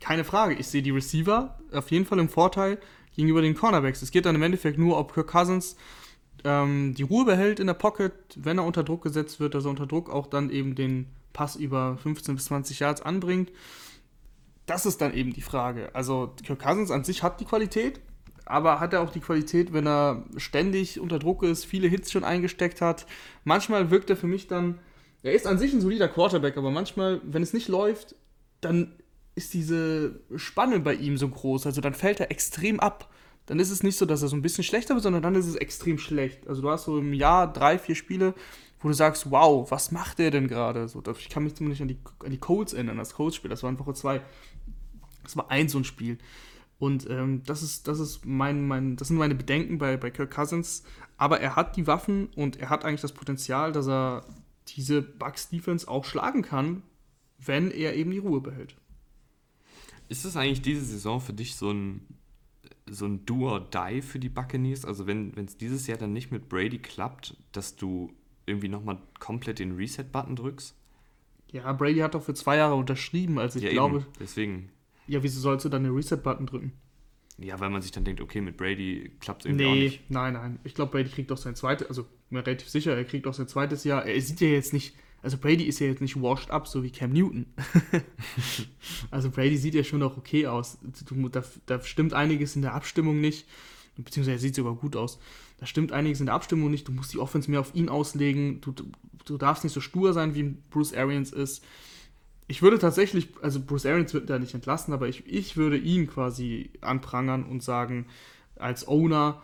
[0.00, 0.54] Keine Frage.
[0.54, 2.78] Ich sehe die Receiver auf jeden Fall im Vorteil
[3.14, 4.02] gegenüber den Cornerbacks.
[4.02, 5.76] Es geht dann im Endeffekt nur, ob Kirk Cousins
[6.44, 9.70] ähm, die Ruhe behält in der Pocket, wenn er unter Druck gesetzt wird, dass er
[9.70, 13.50] unter Druck auch dann eben den Pass über 15 bis 20 Yards anbringt.
[14.66, 15.94] Das ist dann eben die Frage.
[15.94, 18.00] Also Kirk Cousins an sich hat die Qualität,
[18.44, 22.24] aber hat er auch die Qualität, wenn er ständig unter Druck ist, viele Hits schon
[22.24, 23.06] eingesteckt hat.
[23.44, 24.78] Manchmal wirkt er für mich dann
[25.26, 28.14] er ist an sich ein solider Quarterback, aber manchmal, wenn es nicht läuft,
[28.60, 28.92] dann
[29.34, 31.66] ist diese Spanne bei ihm so groß.
[31.66, 33.12] Also dann fällt er extrem ab.
[33.44, 35.46] Dann ist es nicht so, dass er so ein bisschen schlechter wird, sondern dann ist
[35.46, 36.48] es extrem schlecht.
[36.48, 38.34] Also du hast so im Jahr drei, vier Spiele,
[38.80, 40.88] wo du sagst, wow, was macht der denn gerade?
[40.88, 43.70] So, ich kann mich zumindest an die, an die Colts erinnern, das Colts-Spiel, das war
[43.70, 44.22] in Woche zwei.
[45.22, 46.18] Das war ein so ein Spiel.
[46.78, 50.34] Und ähm, das ist, das ist mein, mein, das sind meine Bedenken bei, bei Kirk
[50.34, 50.82] Cousins.
[51.16, 54.24] Aber er hat die Waffen und er hat eigentlich das Potenzial, dass er
[54.68, 56.82] diese Bucks Defense auch schlagen kann,
[57.38, 58.76] wenn er eben die Ruhe behält.
[60.08, 62.00] Ist es eigentlich diese Saison für dich so ein,
[62.88, 64.84] so ein Do or Die für die Buccaneers?
[64.84, 68.12] Also wenn es dieses Jahr dann nicht mit Brady klappt, dass du
[68.46, 70.74] irgendwie nochmal komplett den Reset-Button drückst?
[71.52, 73.98] Ja, Brady hat doch für zwei Jahre unterschrieben, also ich ja, glaube.
[73.98, 74.06] Eben.
[74.20, 74.70] Deswegen.
[75.06, 76.72] Ja, wieso sollst du dann den Reset-Button drücken?
[77.38, 80.10] Ja, weil man sich dann denkt, okay, mit Brady klappt es irgendwie nee, auch nicht.
[80.10, 80.58] Nein, nein.
[80.64, 83.34] Ich glaube, Brady kriegt auch sein zweites, also bin mir relativ sicher, er kriegt auch
[83.34, 84.04] sein zweites Jahr.
[84.06, 86.90] Er sieht ja jetzt nicht, also Brady ist ja jetzt nicht washed up, so wie
[86.90, 87.46] Cam Newton.
[89.10, 90.78] also Brady sieht ja schon noch okay aus.
[91.30, 93.46] Da, da stimmt einiges in der Abstimmung nicht,
[93.96, 95.18] beziehungsweise er sieht sogar gut aus.
[95.58, 96.86] Da stimmt einiges in der Abstimmung nicht.
[96.86, 98.60] Du musst die Offense mehr auf ihn auslegen.
[98.60, 98.74] Du,
[99.24, 101.64] du, darfst nicht so stur sein, wie Bruce Arians ist
[102.48, 106.06] ich würde tatsächlich, also Bruce Arians wird da nicht entlassen, aber ich, ich würde ihn
[106.06, 108.06] quasi anprangern und sagen,
[108.56, 109.42] als Owner,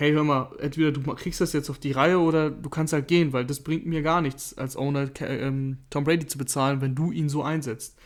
[0.00, 3.06] hey, hör mal, entweder du kriegst das jetzt auf die Reihe oder du kannst halt
[3.06, 6.94] gehen, weil das bringt mir gar nichts, als Owner ähm, Tom Brady zu bezahlen, wenn
[6.94, 7.98] du ihn so einsetzt.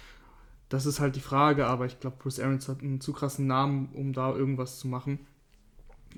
[0.69, 3.91] Das ist halt die Frage, aber ich glaube, Bruce Arians hat einen zu krassen Namen,
[3.95, 5.21] um da irgendwas zu machen.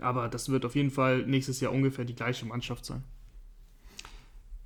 [0.01, 3.05] Aber das wird auf jeden Fall nächstes Jahr ungefähr die gleiche Mannschaft sein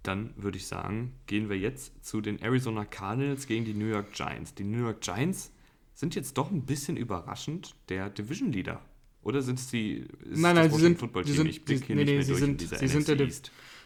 [0.02, 4.12] dann würde ich sagen, gehen wir jetzt zu den Arizona Cardinals gegen die New York
[4.12, 4.54] Giants.
[4.54, 5.52] Die New York Giants
[5.94, 8.80] sind jetzt doch ein bisschen überraschend der Division Leader.
[9.22, 11.34] Oder sind es die nein, nein, sie sind, Football-Team?
[11.34, 13.28] Sind, ich hier nee, nicht nee, durch sind, sie sind, der,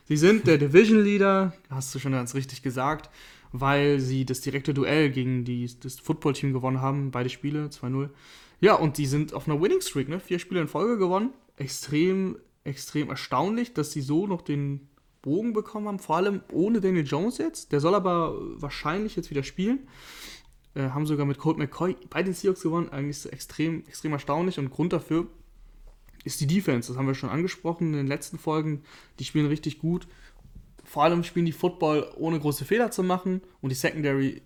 [0.04, 3.10] sie sind der Division Leader, hast du schon ganz richtig gesagt,
[3.52, 8.10] weil sie das direkte Duell gegen die, das Football-Team gewonnen haben, beide Spiele, 2-0.
[8.60, 10.20] Ja, und die sind auf einer Winning Streak, ne?
[10.20, 11.30] vier Spiele in Folge gewonnen.
[11.56, 14.88] Extrem, extrem erstaunlich, dass sie so noch den
[15.22, 17.72] Bogen bekommen haben, vor allem ohne Daniel Jones jetzt.
[17.72, 19.80] Der soll aber wahrscheinlich jetzt wieder spielen.
[20.74, 22.88] Äh, haben sogar mit Colt McCoy bei den Seahawks gewonnen.
[22.88, 25.26] Eigentlich extrem, extrem erstaunlich und Grund dafür
[26.24, 26.88] ist die Defense.
[26.88, 28.82] Das haben wir schon angesprochen in den letzten Folgen.
[29.18, 30.08] Die spielen richtig gut.
[30.84, 34.42] Vor allem spielen die Football ohne große Fehler zu machen und die Secondary,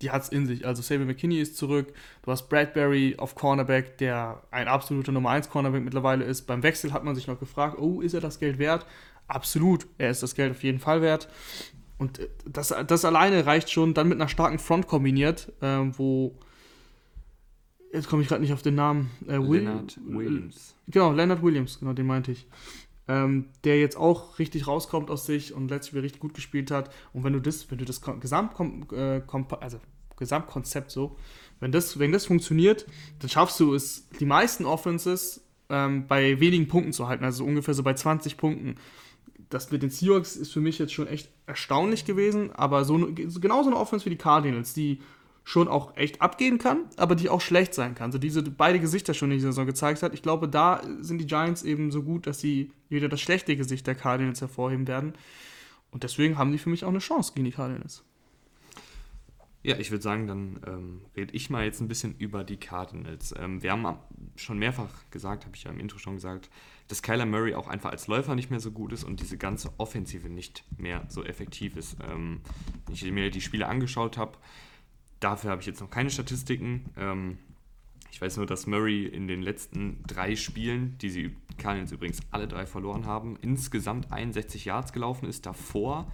[0.00, 0.66] die hat es in sich.
[0.66, 1.92] Also Sabre McKinney ist zurück.
[2.22, 6.42] Du hast Bradbury auf Cornerback, der ein absoluter Nummer 1 Cornerback mittlerweile ist.
[6.42, 8.86] Beim Wechsel hat man sich noch gefragt, oh, ist er das Geld wert?
[9.30, 11.28] absolut, er ist das Geld auf jeden Fall wert.
[12.00, 16.34] Und äh, das, das alleine reicht schon, dann mit einer starken Front kombiniert, äh, wo.
[17.92, 19.10] Jetzt komme ich gerade nicht auf den Namen.
[19.26, 20.74] Äh, Leonard Williams.
[20.88, 22.46] Genau, Leonard Williams, genau, den meinte ich.
[23.08, 26.94] Ähm, der jetzt auch richtig rauskommt aus sich und letztes Jahr richtig gut gespielt hat.
[27.12, 29.20] Und wenn du das, wenn du das Gesamtkom äh,
[29.60, 29.80] also
[30.16, 31.16] Gesamtkonzept so,
[31.58, 32.86] wenn das, wenn das funktioniert,
[33.18, 37.74] dann schaffst du es, die meisten Offenses ähm, bei wenigen Punkten zu halten, also ungefähr
[37.74, 38.76] so bei 20 Punkten
[39.50, 43.68] das mit den Seahawks ist für mich jetzt schon echt erstaunlich gewesen, aber so, genauso
[43.68, 45.00] eine Offense wie die Cardinals, die
[45.42, 48.12] schon auch echt abgehen kann, aber die auch schlecht sein kann.
[48.12, 50.14] So diese beide Gesichter schon in dieser Saison gezeigt hat.
[50.14, 53.86] Ich glaube, da sind die Giants eben so gut, dass sie wieder das schlechte Gesicht
[53.86, 55.14] der Cardinals hervorheben werden.
[55.90, 58.04] Und deswegen haben die für mich auch eine Chance gegen die Cardinals.
[59.62, 63.34] Ja, ich würde sagen, dann ähm, rede ich mal jetzt ein bisschen über die Cardinals.
[63.38, 63.98] Ähm, wir haben
[64.36, 66.48] schon mehrfach gesagt, habe ich ja im Intro schon gesagt,
[66.88, 69.70] dass Kyler Murray auch einfach als Läufer nicht mehr so gut ist und diese ganze
[69.76, 71.98] Offensive nicht mehr so effektiv ist.
[72.02, 72.40] Ähm,
[72.86, 74.38] wenn ich mir die Spiele angeschaut habe,
[75.20, 76.86] dafür habe ich jetzt noch keine Statistiken.
[76.96, 77.38] Ähm,
[78.10, 82.48] ich weiß nur, dass Murray in den letzten drei Spielen, die sie Cardinals übrigens alle
[82.48, 85.44] drei verloren haben, insgesamt 61 Yards gelaufen ist.
[85.44, 86.10] Davor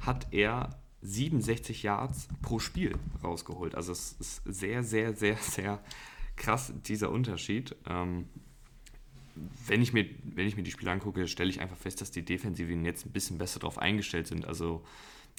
[0.00, 3.74] hat er 67 Yards pro Spiel rausgeholt.
[3.74, 5.80] Also es ist sehr, sehr, sehr, sehr
[6.36, 7.76] krass, dieser Unterschied.
[7.88, 8.26] Ähm,
[9.66, 12.24] wenn ich mir, wenn ich mir die Spiele angucke, stelle ich einfach fest, dass die
[12.24, 14.46] Defensiven jetzt ein bisschen besser darauf eingestellt sind.
[14.46, 14.84] Also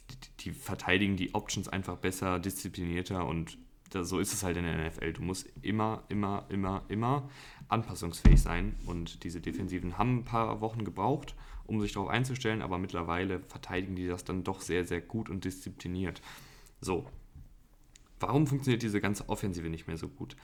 [0.10, 3.58] die, die, verteidigen die Options einfach besser, disziplinierter und
[3.92, 5.14] da, so ist es halt in der NFL.
[5.14, 7.30] Du musst immer, immer, immer, immer
[7.68, 12.78] anpassungsfähig sein und diese Defensiven haben ein paar Wochen gebraucht, um sich darauf einzustellen, aber
[12.78, 16.22] mittlerweile verteidigen die das dann doch sehr, sehr gut und diszipliniert.
[16.82, 17.08] So,
[18.20, 20.36] warum funktioniert diese ganze Offensive nicht mehr so gut?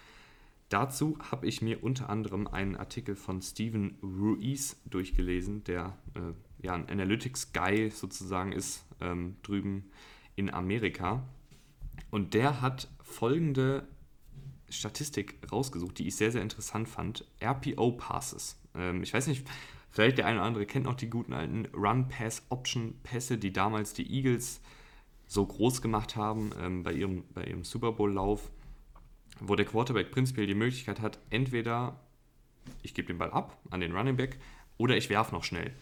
[0.69, 6.73] Dazu habe ich mir unter anderem einen Artikel von Steven Ruiz durchgelesen, der äh, ja
[6.73, 9.89] ein Analytics-Guy sozusagen ist ähm, drüben
[10.35, 11.27] in Amerika.
[12.11, 13.87] Und der hat folgende
[14.69, 17.25] Statistik rausgesucht, die ich sehr, sehr interessant fand.
[17.41, 18.59] RPO-Passes.
[18.75, 19.47] Ähm, ich weiß nicht,
[19.91, 24.61] vielleicht der eine oder andere kennt noch die guten alten Run-Pass-Option-Pässe, die damals die Eagles
[25.27, 28.51] so groß gemacht haben ähm, bei, ihrem, bei ihrem Super Bowl-Lauf
[29.39, 31.99] wo der Quarterback prinzipiell die Möglichkeit hat, entweder
[32.81, 34.39] ich gebe den Ball ab an den Running Back
[34.77, 35.73] oder ich werfe noch schnell.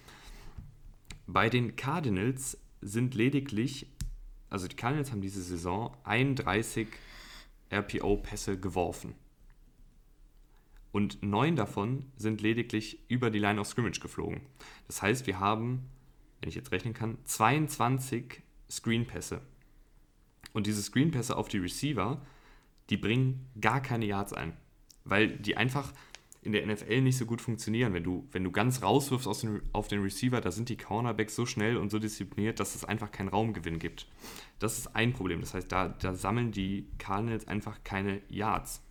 [1.25, 3.87] Bei den Cardinals sind lediglich,
[4.49, 6.87] also die Cardinals haben diese Saison 31
[7.71, 9.15] RPO-Pässe geworfen.
[10.91, 14.41] Und neun davon sind lediglich über die Line of Scrimmage geflogen.
[14.87, 15.89] Das heißt, wir haben,
[16.39, 19.41] wenn ich jetzt rechnen kann, 22 Screen-Pässe.
[20.53, 22.21] Und diese Screen-Pässe auf die Receiver,
[22.89, 24.53] die bringen gar keine Yards ein.
[25.03, 25.93] Weil die einfach
[26.47, 27.93] in der NFL nicht so gut funktionieren.
[27.93, 31.35] Wenn du, wenn du ganz rauswirfst aus den, auf den Receiver, da sind die Cornerbacks
[31.35, 34.07] so schnell und so diszipliniert, dass es einfach keinen Raumgewinn gibt.
[34.57, 35.41] Das ist ein Problem.
[35.41, 38.81] Das heißt, da, da sammeln die Cardinals einfach keine Yards.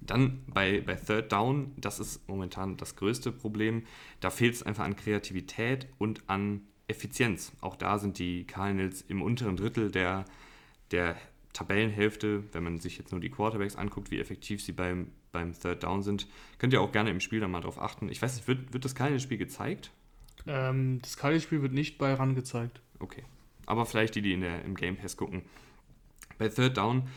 [0.00, 3.84] Dann bei, bei Third Down, das ist momentan das größte Problem.
[4.20, 7.52] Da fehlt es einfach an Kreativität und an Effizienz.
[7.60, 10.24] Auch da sind die Cardinals im unteren Drittel der,
[10.90, 11.16] der
[11.52, 15.82] Tabellenhälfte, wenn man sich jetzt nur die Quarterbacks anguckt, wie effektiv sie beim beim Third
[15.82, 16.28] Down sind.
[16.58, 18.08] Könnt ihr auch gerne im Spiel dann mal drauf achten.
[18.10, 19.90] Ich weiß nicht, wird, wird das keine Spiel gezeigt?
[20.46, 22.80] Ähm, das keine Spiel wird nicht bei RAN gezeigt.
[23.00, 23.24] Okay.
[23.66, 25.42] Aber vielleicht die, die in der, im Game Pass gucken.
[26.38, 27.08] Bei Third Down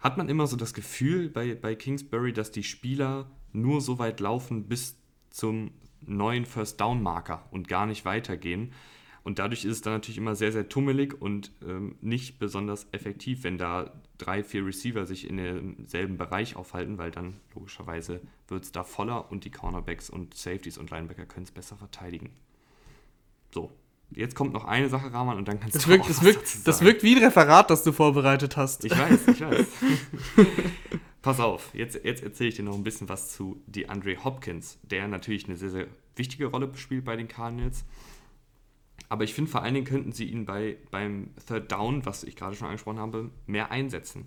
[0.00, 4.20] hat man immer so das Gefühl bei, bei Kingsbury, dass die Spieler nur so weit
[4.20, 4.96] laufen bis
[5.30, 8.72] zum neuen First Down Marker und gar nicht weitergehen.
[9.24, 13.44] Und dadurch ist es dann natürlich immer sehr, sehr tummelig und ähm, nicht besonders effektiv,
[13.44, 18.72] wenn da drei, vier Receiver sich in demselben Bereich aufhalten, weil dann logischerweise wird es
[18.72, 22.30] da voller und die Cornerbacks und Safeties und Linebacker können es besser verteidigen.
[23.50, 23.72] So,
[24.10, 26.66] jetzt kommt noch eine Sache, Rahman, und dann kannst das du wirkt, auch das wirkt.
[26.66, 28.84] Das wirkt wie ein Referat, das du vorbereitet hast.
[28.84, 29.66] Ich weiß, ich weiß.
[31.22, 35.08] Pass auf, jetzt, jetzt erzähle ich dir noch ein bisschen was zu DeAndre Hopkins, der
[35.08, 37.84] natürlich eine sehr, sehr wichtige Rolle spielt bei den Cardinals.
[39.08, 42.36] Aber ich finde, vor allen Dingen könnten sie ihn bei, beim Third Down, was ich
[42.36, 44.26] gerade schon angesprochen habe, mehr einsetzen.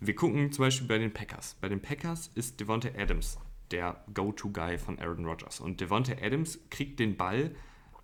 [0.00, 1.56] Wir gucken zum Beispiel bei den Packers.
[1.60, 3.38] Bei den Packers ist Devonta Adams
[3.70, 5.60] der Go-To-Guy von Aaron Rodgers.
[5.60, 7.54] Und Devonta Adams kriegt den Ball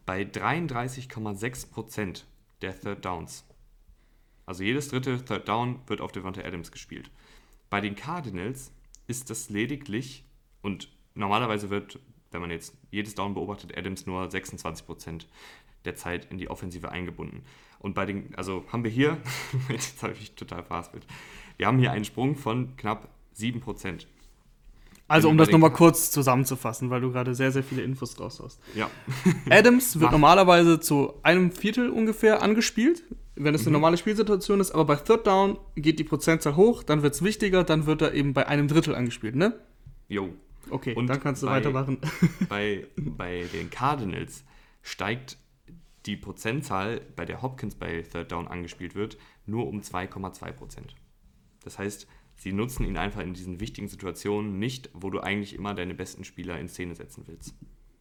[0.06, 2.22] bei 33,6%
[2.62, 3.44] der Third Downs.
[4.46, 7.10] Also jedes dritte Third Down wird auf Devonta Adams gespielt.
[7.70, 8.72] Bei den Cardinals
[9.06, 10.24] ist das lediglich,
[10.62, 11.98] und normalerweise wird,
[12.30, 15.26] wenn man jetzt jedes Down beobachtet, Adams nur 26%
[15.84, 17.42] der Zeit in die Offensive eingebunden.
[17.78, 19.18] Und bei den, also haben wir hier,
[19.68, 21.06] jetzt habe ich total verhaspelt,
[21.56, 24.06] wir haben hier einen Sprung von knapp 7%.
[25.06, 28.58] Also, um das nochmal kurz zusammenzufassen, weil du gerade sehr, sehr viele Infos draus hast.
[28.74, 28.90] Ja,
[29.50, 30.12] Adams wird Mach.
[30.12, 33.02] normalerweise zu einem Viertel ungefähr angespielt,
[33.36, 33.68] wenn es Mhm.
[33.68, 37.22] eine normale Spielsituation ist, aber bei Third Down geht die Prozentzahl hoch, dann wird es
[37.22, 39.58] wichtiger, dann wird er eben bei einem Drittel angespielt, ne?
[40.08, 40.30] jo.
[40.70, 41.98] Okay, Und dann kannst du bei- weitermachen.
[42.48, 44.44] Bei, bei den Cardinals
[44.80, 45.36] steigt
[46.06, 50.52] die Prozentzahl, bei der Hopkins bei Third Down angespielt wird, nur um 2,2%.
[51.62, 55.74] Das heißt, sie nutzen ihn einfach in diesen wichtigen Situationen nicht, wo du eigentlich immer
[55.74, 57.54] deine besten Spieler in Szene setzen willst.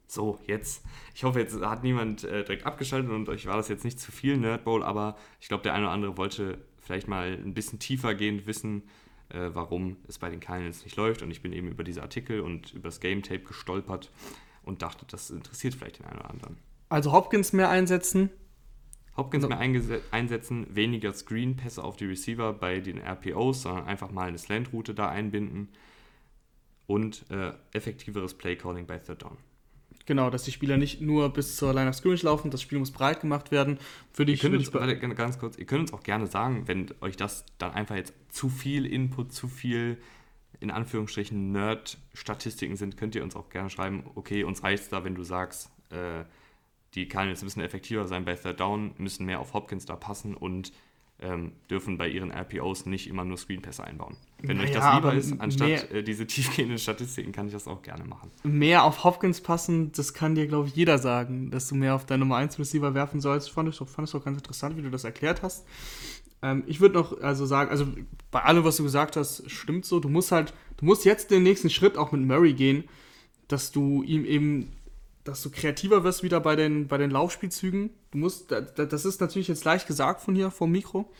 [0.07, 0.83] So, jetzt.
[1.15, 4.11] Ich hoffe, jetzt hat niemand äh, direkt abgeschaltet und euch war das jetzt nicht zu
[4.11, 7.79] viel Nerd Bowl, aber ich glaube, der eine oder andere wollte vielleicht mal ein bisschen
[7.79, 8.83] tiefer gehend wissen,
[9.29, 11.21] äh, warum es bei den Cardinals nicht läuft.
[11.21, 14.11] Und ich bin eben über diese Artikel und über das Game Tape gestolpert
[14.63, 16.57] und dachte, das interessiert vielleicht den einen oder anderen.
[16.89, 18.29] Also Hopkins mehr einsetzen.
[19.15, 19.49] Hopkins No.
[19.49, 19.59] mehr
[20.11, 25.09] einsetzen, weniger Screen-Pässe auf die Receiver bei den RPOs, sondern einfach mal eine Slant-Route da
[25.09, 25.69] einbinden
[26.87, 29.37] und äh, effektiveres Play-Calling bei Third Down.
[30.05, 32.91] Genau, dass die Spieler nicht nur bis zur Line of Scrimmage laufen, das Spiel muss
[32.91, 33.77] breit gemacht werden.
[34.15, 36.67] Würde Ihr ich, könnt uns, warte, ganz- ganz kurz, ihr könnt uns auch gerne sagen,
[36.67, 39.97] wenn euch das dann einfach jetzt zu viel Input, zu viel
[40.59, 45.15] in Anführungsstrichen Nerd-Statistiken sind, könnt ihr uns auch gerne schreiben, okay, uns reicht da, wenn
[45.15, 46.23] du sagst, äh,
[46.95, 50.71] die Cardinals müssen effektiver sein bei Third Down, müssen mehr auf Hopkins da passen und
[51.19, 54.17] ähm, dürfen bei ihren RPOs nicht immer nur Screenpässe einbauen.
[54.41, 57.67] Wenn euch Naja, das lieber ist, anstatt mehr- äh, diese tiefgehenden Statistiken, kann ich das
[57.67, 58.29] auch gerne machen.
[58.43, 62.05] mehr auf Hopkins passen, das kann dir, glaube ich, jeder sagen, dass du mehr auf
[62.05, 63.51] deinen Nummer 1 Receiver werfen sollst.
[63.51, 65.65] Fand ich, doch- fand ich doch ganz interessant, wie du das erklärt hast.
[66.41, 67.87] Ähm, ich würde noch also sagen, also
[68.31, 70.01] bei allem, was du gesagt hast, stimmt so.
[70.01, 72.83] Du musst halt, du musst jetzt den nächsten Schritt auch mit Murray gehen,
[73.47, 74.71] dass du ihm eben,
[75.23, 77.91] dass du kreativer wirst wieder bei den, bei den Laufspielzügen.
[78.11, 81.11] Du musst, da- da- das ist natürlich jetzt leicht gesagt von hier vom Mikro,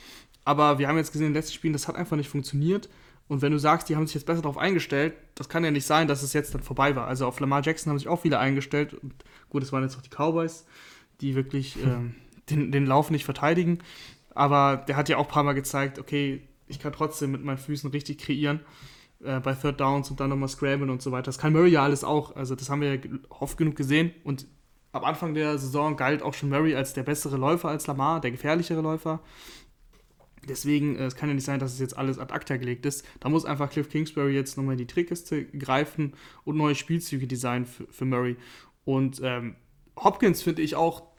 [0.45, 2.89] aber wir haben jetzt gesehen in den letzten Spielen, das hat einfach nicht funktioniert.
[3.29, 5.85] Und wenn du sagst, die haben sich jetzt besser darauf eingestellt, das kann ja nicht
[5.85, 7.07] sein, dass es jetzt dann vorbei war.
[7.07, 8.93] Also auf Lamar Jackson haben sich auch viele eingestellt.
[8.93, 9.13] Und
[9.49, 10.65] gut, es waren jetzt auch die Cowboys,
[11.21, 12.15] die wirklich ähm,
[12.49, 13.79] den, den Lauf nicht verteidigen.
[14.35, 17.57] Aber der hat ja auch ein paar Mal gezeigt, okay, ich kann trotzdem mit meinen
[17.57, 18.59] Füßen richtig kreieren
[19.23, 21.25] äh, bei Third Downs und dann nochmal scramble und so weiter.
[21.25, 22.35] Das kann Murray ja alles auch.
[22.35, 24.11] Also das haben wir ja oft genug gesehen.
[24.23, 24.45] Und
[24.91, 28.31] am Anfang der Saison galt auch schon Murray als der bessere Läufer als Lamar, der
[28.31, 29.21] gefährlichere Läufer.
[30.47, 33.05] Deswegen, äh, es kann ja nicht sein, dass es jetzt alles ad acta gelegt ist.
[33.19, 37.65] Da muss einfach Cliff Kingsbury jetzt nochmal in die Trickkiste greifen und neue Spielzüge designen
[37.65, 38.35] für, für Murray.
[38.85, 39.55] Und ähm,
[39.95, 41.12] Hopkins finde ich auch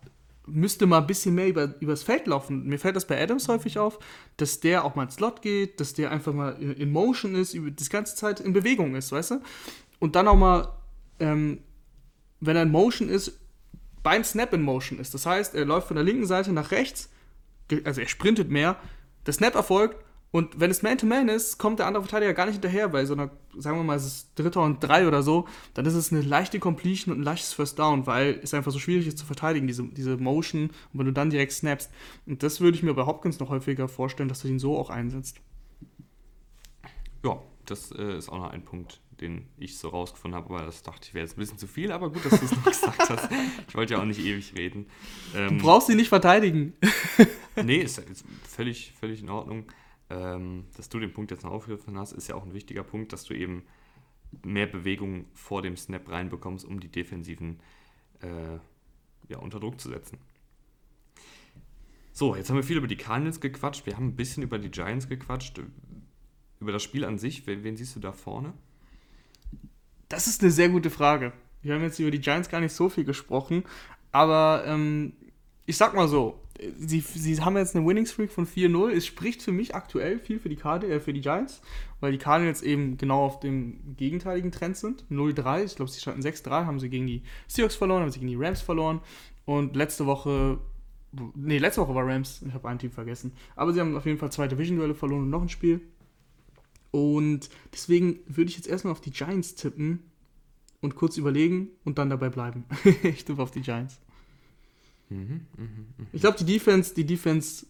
[0.47, 2.65] müsste mal ein bisschen mehr über, übers Feld laufen.
[2.65, 3.99] Mir fällt das bei Adams häufig auf,
[4.37, 7.71] dass der auch mal ins Slot geht, dass der einfach mal in, Motion ist, über
[7.71, 9.41] die ganze Zeit in Bewegung ist, weißt du?
[9.99, 10.69] Und dann auch mal,
[11.19, 11.61] ähm,
[12.41, 13.41] wenn er in Motion ist,
[14.03, 15.15] beim Snap in Motion ist.
[15.15, 17.11] Das heißt, er läuft von der linken Seite nach rechts,
[17.85, 18.77] also er sprintet mehr,
[19.27, 20.04] der Snap erfolgt
[20.35, 23.31] und wenn es Man-to-Man ist, kommt der andere Verteidiger gar nicht hinterher, weil so einer,
[23.57, 26.59] sagen wir mal, es ist Dritter und Drei oder so, dann ist es eine leichte
[26.59, 29.85] Completion und ein leichtes First Down, weil es einfach so schwierig ist zu verteidigen, diese,
[29.85, 31.89] diese Motion, und wenn du dann direkt snappst.
[32.27, 34.91] Und das würde ich mir bei Hopkins noch häufiger vorstellen, dass du ihn so auch
[34.91, 35.37] einsetzt.
[37.25, 40.83] Ja, das äh, ist auch noch ein Punkt, den ich so rausgefunden habe, aber das
[40.83, 43.09] dachte ich wäre jetzt ein bisschen zu viel, aber gut, dass du es noch gesagt
[43.09, 43.29] hast.
[43.69, 44.87] Ich wollte ja auch nicht ewig reden.
[45.33, 46.73] Ähm, du brauchst ihn nicht verteidigen.
[47.55, 49.67] nee, ist, ist völlig, völlig in Ordnung.
[50.15, 53.13] Ähm, dass du den Punkt jetzt noch aufgegriffen hast, ist ja auch ein wichtiger Punkt,
[53.13, 53.65] dass du eben
[54.45, 57.59] mehr Bewegung vor dem Snap reinbekommst, um die Defensiven
[58.21, 58.59] äh,
[59.29, 60.19] ja, unter Druck zu setzen.
[62.13, 63.87] So, jetzt haben wir viel über die Cardinals gequatscht.
[63.87, 65.61] Wir haben ein bisschen über die Giants gequatscht.
[66.61, 68.53] Über das Spiel an sich, wen, wen siehst du da vorne?
[70.09, 71.33] Das ist eine sehr gute Frage.
[71.63, 73.65] Wir haben jetzt über die Giants gar nicht so viel gesprochen,
[74.13, 75.15] aber ähm,
[75.67, 76.41] ich sag mal so,
[76.79, 78.91] sie, sie haben jetzt eine Winning Streak von 4-0.
[78.91, 81.61] Es spricht für mich aktuell viel für die, Card äh, für die Giants,
[82.01, 85.05] weil die Cardinals eben genau auf dem gegenteiligen Trend sind.
[85.11, 88.31] 0-3, ich glaube, sie standen 6-3, haben sie gegen die Seahawks verloren, haben sie gegen
[88.31, 89.01] die Rams verloren.
[89.45, 90.59] Und letzte Woche,
[91.35, 93.33] nee, letzte Woche war Rams, ich habe ein Team vergessen.
[93.57, 95.81] Aber sie haben auf jeden Fall zwei Division-Duelle verloren und noch ein Spiel.
[96.93, 99.99] Und deswegen würde ich jetzt erstmal auf die Giants tippen
[100.81, 102.65] und kurz überlegen und dann dabei bleiben.
[103.03, 103.99] ich tippe auf die Giants.
[105.15, 105.65] Mhm, mh,
[105.99, 106.07] mh.
[106.13, 107.67] Ich glaube, die Defense, die Defense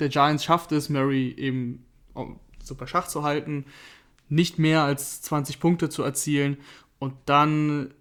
[0.00, 1.84] der Giants schafft es, Murray eben
[2.62, 3.64] super Schach zu halten,
[4.28, 6.56] nicht mehr als 20 Punkte zu erzielen
[6.98, 7.94] und dann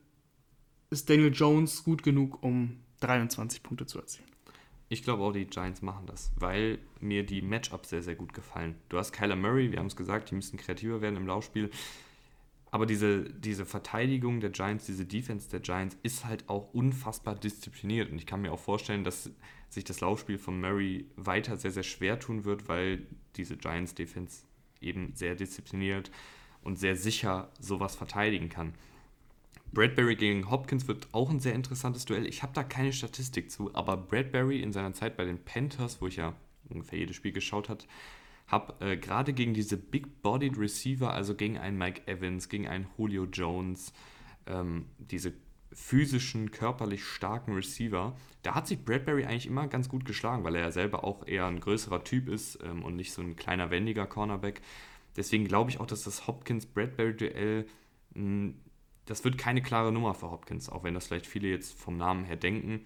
[0.90, 4.28] ist Daniel Jones gut genug, um 23 Punkte zu erzielen.
[4.92, 8.76] Ich glaube auch, die Giants machen das, weil mir die Matchups sehr, sehr gut gefallen.
[8.90, 11.70] Du hast Kyler Murray, wir haben es gesagt, die müssen kreativer werden im Laufspiel.
[12.72, 18.12] Aber diese, diese Verteidigung der Giants, diese Defense der Giants ist halt auch unfassbar diszipliniert.
[18.12, 19.32] Und ich kann mir auch vorstellen, dass
[19.70, 24.44] sich das Laufspiel von Murray weiter sehr, sehr schwer tun wird, weil diese Giants Defense
[24.82, 26.12] eben sehr diszipliniert
[26.62, 28.74] und sehr sicher sowas verteidigen kann.
[29.72, 32.26] Bradbury gegen Hopkins wird auch ein sehr interessantes Duell.
[32.26, 36.08] Ich habe da keine Statistik zu, aber Bradbury in seiner Zeit bei den Panthers, wo
[36.08, 36.34] ich ja
[36.70, 37.84] ungefähr jedes Spiel geschaut habe,
[38.50, 43.26] habe äh, gerade gegen diese Big-Bodied Receiver, also gegen einen Mike Evans, gegen einen Julio
[43.26, 43.94] Jones,
[44.48, 45.34] ähm, diese
[45.72, 50.62] physischen, körperlich starken Receiver, da hat sich Bradbury eigentlich immer ganz gut geschlagen, weil er
[50.62, 54.08] ja selber auch eher ein größerer Typ ist ähm, und nicht so ein kleiner, wendiger
[54.08, 54.62] Cornerback.
[55.16, 57.68] Deswegen glaube ich auch, dass das Hopkins-Bradbury-Duell,
[58.14, 58.56] hm,
[59.06, 62.24] das wird keine klare Nummer für Hopkins, auch wenn das vielleicht viele jetzt vom Namen
[62.24, 62.86] her denken.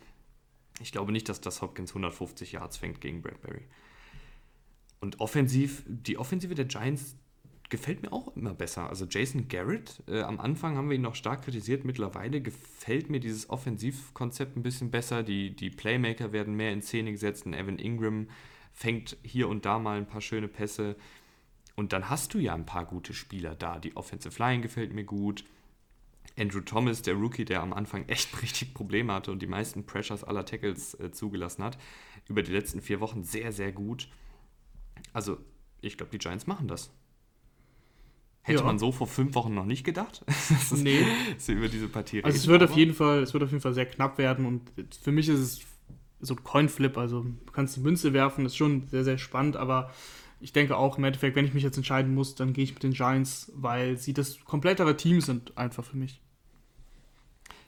[0.82, 3.68] Ich glaube nicht, dass das Hopkins 150 Yards fängt gegen Bradbury.
[5.04, 7.18] Und offensiv, die Offensive der Giants
[7.68, 8.88] gefällt mir auch immer besser.
[8.88, 13.20] Also Jason Garrett, äh, am Anfang haben wir ihn noch stark kritisiert, mittlerweile gefällt mir
[13.20, 15.22] dieses Offensivkonzept ein bisschen besser.
[15.22, 17.46] Die, die Playmaker werden mehr in Szene gesetzt.
[17.46, 18.30] Und Evan Ingram
[18.72, 20.96] fängt hier und da mal ein paar schöne Pässe.
[21.76, 23.80] Und dann hast du ja ein paar gute Spieler da.
[23.80, 25.44] Die Offensive Line gefällt mir gut.
[26.40, 30.24] Andrew Thomas, der Rookie, der am Anfang echt richtig Probleme hatte und die meisten Pressures
[30.24, 31.78] aller Tackles äh, zugelassen hat,
[32.30, 34.08] über die letzten vier Wochen sehr, sehr gut.
[35.14, 35.38] Also,
[35.82, 36.92] ich glaube, die Giants machen das.
[38.42, 38.66] Hätte ja.
[38.66, 41.06] man so vor fünf Wochen noch nicht gedacht, dass nee.
[41.38, 42.26] sie über diese Partie reden.
[42.26, 44.70] Also es wird auf jeden Fall, es wird auf jeden Fall sehr knapp werden und
[45.02, 45.62] für mich ist es
[46.20, 49.92] so ein Coinflip, also du kannst die Münze werfen, ist schon sehr, sehr spannend, aber
[50.42, 52.84] ich denke auch im Endeffekt, wenn ich mich jetzt entscheiden muss, dann gehe ich mit
[52.84, 56.22] den Giants, weil sie das komplettere Team sind, einfach für mich.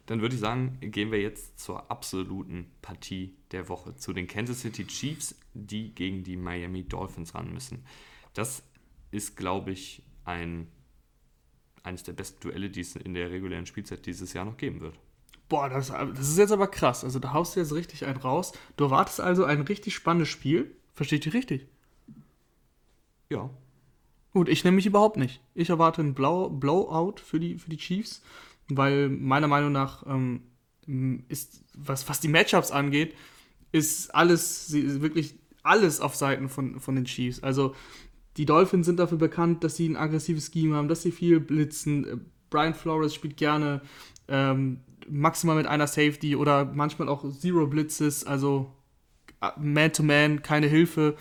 [0.05, 4.61] Dann würde ich sagen, gehen wir jetzt zur absoluten Partie der Woche, zu den Kansas
[4.61, 7.83] City Chiefs, die gegen die Miami Dolphins ran müssen.
[8.33, 8.63] Das
[9.11, 10.67] ist, glaube ich, ein,
[11.81, 14.95] eines der besten Duelle, die es in der regulären Spielzeit dieses Jahr noch geben wird.
[15.49, 17.03] Boah, das, das ist jetzt aber krass.
[17.03, 18.53] Also da haust du jetzt richtig einen raus.
[18.77, 20.75] Du erwartest also ein richtig spannendes Spiel.
[20.93, 21.67] Versteht ihr richtig?
[23.29, 23.49] Ja.
[24.33, 25.41] Gut, ich nehme mich überhaupt nicht.
[25.53, 28.21] Ich erwarte ein Blow, Blowout für die, für die Chiefs
[28.69, 30.41] weil meiner Meinung nach ähm,
[31.27, 33.15] ist, was, was die Matchups angeht,
[33.71, 37.41] ist alles, wirklich alles auf Seiten von, von den Chiefs.
[37.41, 37.75] Also
[38.37, 42.07] die Dolphins sind dafür bekannt, dass sie ein aggressives Scheme haben, dass sie viel blitzen.
[42.07, 42.17] Äh,
[42.49, 43.81] Brian Flores spielt gerne
[44.27, 48.71] ähm, maximal mit einer Safety oder manchmal auch Zero Blitzes, also
[49.41, 51.15] äh, Man-to-Man, -Man, keine Hilfe.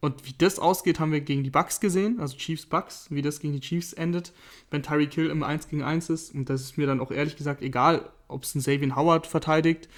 [0.00, 3.40] Und wie das ausgeht, haben wir gegen die Bucks gesehen, also Chiefs Bucks, wie das
[3.40, 4.32] gegen die Chiefs endet,
[4.70, 6.34] wenn Tyreek Hill im 1 gegen 1 ist.
[6.34, 9.88] Und das ist mir dann auch ehrlich gesagt egal, ob es ein Xavier Howard verteidigt.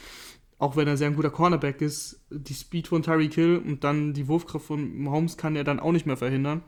[0.60, 4.12] auch wenn er sehr ein guter Cornerback ist, die Speed von Tyreek Hill und dann
[4.12, 6.62] die Wurfkraft von Mahomes kann er dann auch nicht mehr verhindern.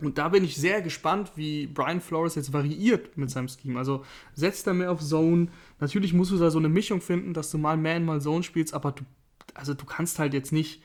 [0.00, 3.78] Und da bin ich sehr gespannt, wie Brian Flores jetzt variiert mit seinem Scheme.
[3.78, 5.48] Also setzt er mehr auf Zone.
[5.78, 8.74] Natürlich musst du da so eine Mischung finden, dass du mal Man, mal Zone spielst,
[8.74, 9.04] aber du,
[9.54, 10.82] also du kannst halt jetzt nicht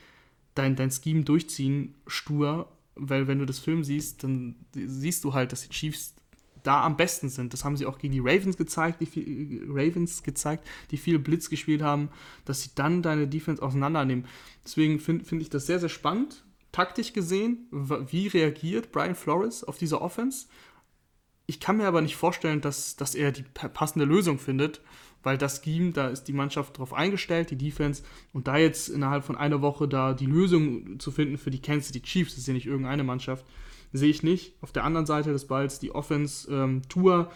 [0.54, 5.52] dein, dein Scheme durchziehen, stur, weil wenn du das Film siehst, dann siehst du halt,
[5.52, 6.14] dass die Chiefs
[6.62, 7.52] da am besten sind.
[7.52, 11.50] Das haben sie auch gegen die Ravens gezeigt, die viel, Ravens gezeigt, die viel Blitz
[11.50, 12.08] gespielt haben,
[12.44, 14.26] dass sie dann deine Defense auseinandernehmen.
[14.64, 16.44] Deswegen finde find ich das sehr, sehr spannend
[16.74, 20.48] taktisch gesehen, wie reagiert Brian Flores auf diese Offense.
[21.46, 24.80] Ich kann mir aber nicht vorstellen, dass, dass er die passende Lösung findet,
[25.24, 29.24] weil das Scheme, da ist die Mannschaft darauf eingestellt, die Defense, und da jetzt innerhalb
[29.24, 32.46] von einer Woche da die Lösung zu finden für die Kansas City Chiefs, das ist
[32.46, 33.44] ja nicht irgendeine Mannschaft,
[33.92, 34.54] sehe ich nicht.
[34.60, 37.30] Auf der anderen Seite des Balls die Offense ähm, Tour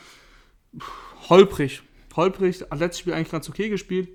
[1.28, 1.82] holprig,
[2.14, 4.10] holprig, letztes Spiel eigentlich ganz okay gespielt,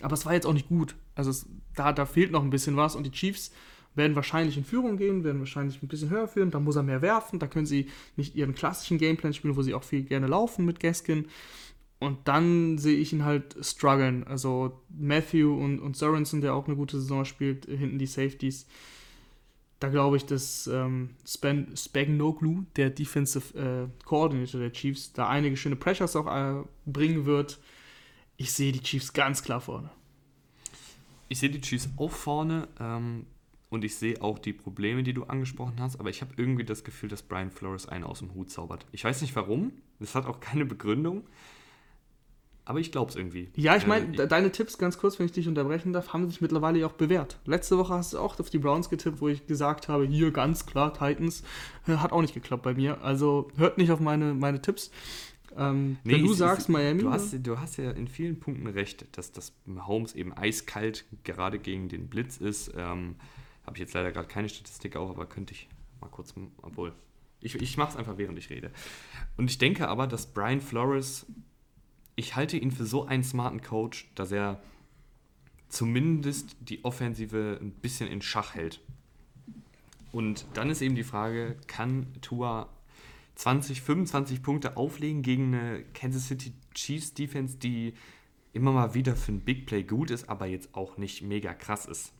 [0.00, 0.94] aber es war jetzt auch nicht gut.
[1.14, 3.52] Also es, da, da fehlt noch ein bisschen was und die Chiefs
[3.94, 7.02] werden wahrscheinlich in Führung gehen, werden wahrscheinlich ein bisschen höher führen, da muss er mehr
[7.02, 10.64] werfen, da können sie nicht ihren klassischen Gameplan spielen, wo sie auch viel gerne laufen
[10.64, 11.26] mit Gaskin.
[11.98, 14.24] Und dann sehe ich ihn halt strugglen.
[14.24, 18.66] Also Matthew und, und Sorensen, der auch eine gute Saison spielt, hinten die Safeties.
[19.80, 25.76] Da glaube ich, dass ähm, Spagnoglu, der Defensive äh, Coordinator der Chiefs, da einige schöne
[25.76, 27.58] Pressures auch äh, bringen wird.
[28.36, 29.90] Ich sehe die Chiefs ganz klar vorne.
[31.28, 32.68] Ich sehe die Chiefs auch vorne.
[32.78, 33.26] Ähm,
[33.68, 36.84] und ich sehe auch die Probleme, die du angesprochen hast, aber ich habe irgendwie das
[36.84, 38.86] Gefühl, dass Brian Flores einen aus dem Hut zaubert.
[38.92, 41.24] Ich weiß nicht warum, das hat auch keine Begründung,
[42.66, 43.48] aber ich glaube es irgendwie.
[43.54, 46.40] Ja, ich meine, äh, deine Tipps, ganz kurz, wenn ich dich unterbrechen darf, haben sich
[46.40, 47.38] mittlerweile auch bewährt.
[47.46, 50.66] Letzte Woche hast du auch auf die Browns getippt, wo ich gesagt habe, hier ganz
[50.66, 51.44] klar, Titans.
[51.86, 53.00] Hat auch nicht geklappt bei mir.
[53.02, 54.90] Also hört nicht auf meine, meine Tipps.
[55.56, 57.02] Ähm, nee, wenn du sagst ist, Miami.
[57.02, 59.52] Du hast, du hast ja in vielen Punkten recht, dass das
[59.86, 62.72] Holmes eben eiskalt gerade gegen den Blitz ist.
[62.76, 63.14] Ähm,
[63.64, 65.68] habe ich jetzt leider gerade keine Statistik auf, aber könnte ich
[66.00, 66.92] mal kurz, obwohl.
[67.40, 68.72] Ich, ich mache es einfach, während ich rede.
[69.36, 71.26] Und ich denke aber, dass Brian Flores,
[72.16, 74.60] ich halte ihn für so einen smarten Coach, dass er
[75.68, 78.80] zumindest die Offensive ein bisschen in Schach hält.
[80.12, 82.70] Und dann ist eben die Frage, kann Tua
[83.34, 87.92] 20, 25 Punkte auflegen gegen eine Kansas City Chiefs Defense, die
[88.54, 91.84] immer mal wieder für ein Big Play gut ist, aber jetzt auch nicht mega krass
[91.84, 92.14] ist.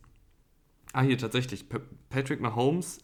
[0.93, 1.67] Ah, hier tatsächlich.
[1.67, 1.79] P
[2.09, 3.01] Patrick Mahomes.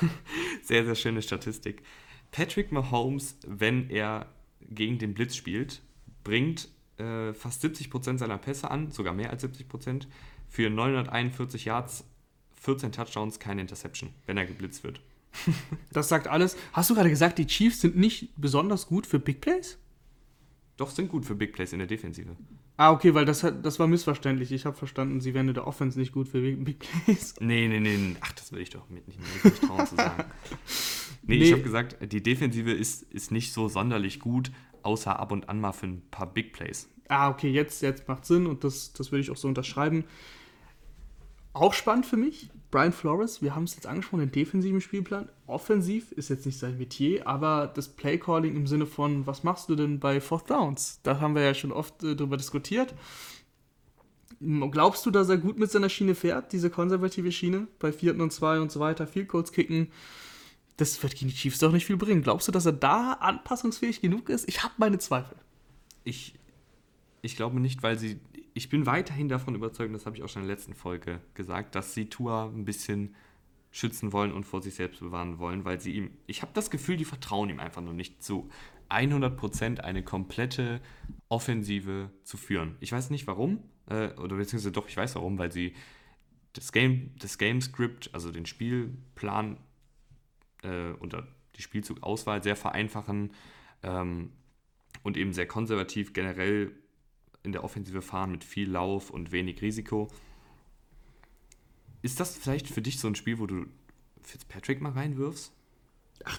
[0.62, 1.82] sehr, sehr schöne Statistik.
[2.30, 4.30] Patrick Mahomes, wenn er
[4.68, 5.80] gegen den Blitz spielt,
[6.26, 6.68] bringt
[6.98, 10.06] äh, fast 70% seiner Pässe an, sogar mehr als 70%,
[10.48, 12.04] für 941 Yards,
[12.60, 15.00] 14 Touchdowns, keine Interception, wenn er geblitzt wird.
[15.92, 16.56] das sagt alles.
[16.72, 19.78] Hast du gerade gesagt, die Chiefs sind nicht besonders gut für Big Plays?
[20.76, 22.36] Doch, sind gut für Big Plays in der Defensive.
[22.76, 24.50] Ah, okay, weil das, hat, das war missverständlich.
[24.50, 27.34] Ich habe verstanden, sie wären in der Offense nicht gut für Big Plays.
[27.40, 28.16] Nee, nee, nee.
[28.20, 30.24] Ach, das will ich doch mit nicht, nicht trauen zu sagen.
[31.22, 31.44] Nee, nee.
[31.44, 34.50] ich habe gesagt, die Defensive ist, ist nicht so sonderlich gut,
[34.86, 36.88] außer ab und an mal für ein paar Big Plays.
[37.08, 40.04] Ah, okay, jetzt, jetzt macht Sinn und das, das würde ich auch so unterschreiben.
[41.52, 45.28] Auch spannend für mich, Brian Flores, wir haben es jetzt angesprochen, den defensiven Spielplan.
[45.46, 49.76] Offensiv ist jetzt nicht sein Metier, aber das Playcalling im Sinne von, was machst du
[49.76, 51.00] denn bei Fourth Downs?
[51.02, 52.94] Da haben wir ja schon oft äh, drüber diskutiert.
[54.40, 58.32] Glaubst du, dass er gut mit seiner Schiene fährt, diese konservative Schiene, bei vierten und
[58.32, 59.90] zwei und so weiter, Field Codes kicken?
[60.76, 62.22] Das wird gegen die Chiefs doch nicht viel bringen.
[62.22, 64.48] Glaubst du, dass er da anpassungsfähig genug ist?
[64.48, 65.36] Ich habe meine Zweifel.
[66.04, 66.34] Ich,
[67.22, 68.20] ich glaube nicht, weil sie
[68.56, 71.74] ich bin weiterhin davon überzeugt, das habe ich auch schon in der letzten Folge gesagt,
[71.74, 73.14] dass sie Tua ein bisschen
[73.70, 76.96] schützen wollen und vor sich selbst bewahren wollen, weil sie ihm, ich habe das Gefühl,
[76.96, 78.48] die vertrauen ihm einfach noch nicht zu
[78.88, 80.80] 100% eine komplette
[81.28, 82.76] Offensive zu führen.
[82.80, 83.58] Ich weiß nicht warum,
[83.90, 85.74] äh, oder beziehungsweise doch, ich weiß warum, weil sie
[86.54, 89.58] das Game, das Game Script, also den Spielplan
[90.66, 93.32] äh, oder die Spielzugauswahl sehr vereinfachen
[93.82, 94.32] ähm,
[95.02, 96.72] und eben sehr konservativ generell
[97.42, 100.08] in der Offensive fahren mit viel Lauf und wenig Risiko.
[102.02, 103.66] Ist das vielleicht für dich so ein Spiel, wo du
[104.22, 105.52] Fitzpatrick mal reinwirfst?
[106.24, 106.38] Ach,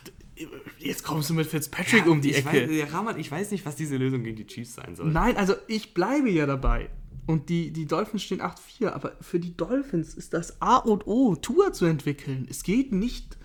[0.79, 2.67] jetzt kommst du mit Fitzpatrick ja, um die Ecke.
[2.67, 5.11] Weiß, ja, Rahman, ich weiß nicht, was diese Lösung gegen die Chiefs sein soll.
[5.11, 6.89] Nein, also ich bleibe ja dabei.
[7.25, 11.35] Und die, die Dolphins stehen 8-4, aber für die Dolphins ist das A und O,
[11.35, 12.47] Tour zu entwickeln.
[12.49, 13.36] Es geht nicht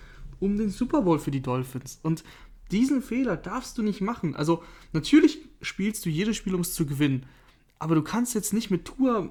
[0.43, 2.01] um den Super Bowl für die Dolphins.
[2.03, 2.25] Und
[2.73, 4.35] diesen Fehler darfst du nicht machen.
[4.35, 7.27] Also natürlich spielst du jedes Spiel, um es zu gewinnen.
[7.79, 9.31] Aber du kannst jetzt nicht mit Tour,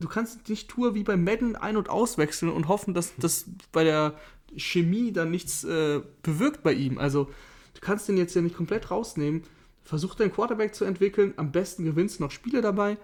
[0.00, 3.84] du kannst nicht Tour wie bei Madden ein- und auswechseln und hoffen, dass das bei
[3.84, 4.18] der
[4.56, 6.98] Chemie dann nichts äh, bewirkt bei ihm.
[6.98, 7.26] Also
[7.74, 9.42] du kannst den jetzt ja nicht komplett rausnehmen.
[9.84, 11.34] Versuch deinen Quarterback zu entwickeln.
[11.36, 12.98] Am besten gewinnst du noch Spiele dabei.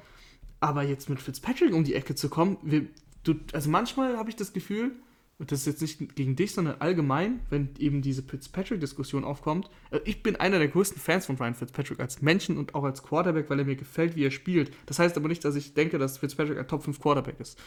[0.58, 2.86] Aber jetzt mit Fitzpatrick um die Ecke zu kommen, wir,
[3.22, 4.92] du, also manchmal habe ich das Gefühl,
[5.38, 9.68] und das ist jetzt nicht gegen dich, sondern allgemein, wenn eben diese Fitzpatrick-Diskussion aufkommt.
[9.90, 13.02] äh, Ich bin einer der größten Fans von Ryan Fitzpatrick als Menschen und auch als
[13.02, 14.72] Quarterback, weil er mir gefällt, wie er spielt.
[14.86, 17.58] Das heißt aber nicht, dass ich denke, dass Fitzpatrick ein Top 5 Quarterback ist.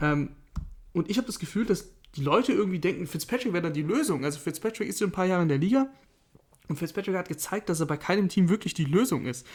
[0.00, 0.30] Ähm,
[0.92, 4.24] und ich habe das Gefühl, dass die Leute irgendwie denken, Fitzpatrick wäre dann die Lösung.
[4.24, 5.88] Also Fitzpatrick ist schon ein paar Jahre in der Liga
[6.68, 9.46] und Fitzpatrick hat gezeigt, dass er bei keinem Team wirklich die Lösung ist.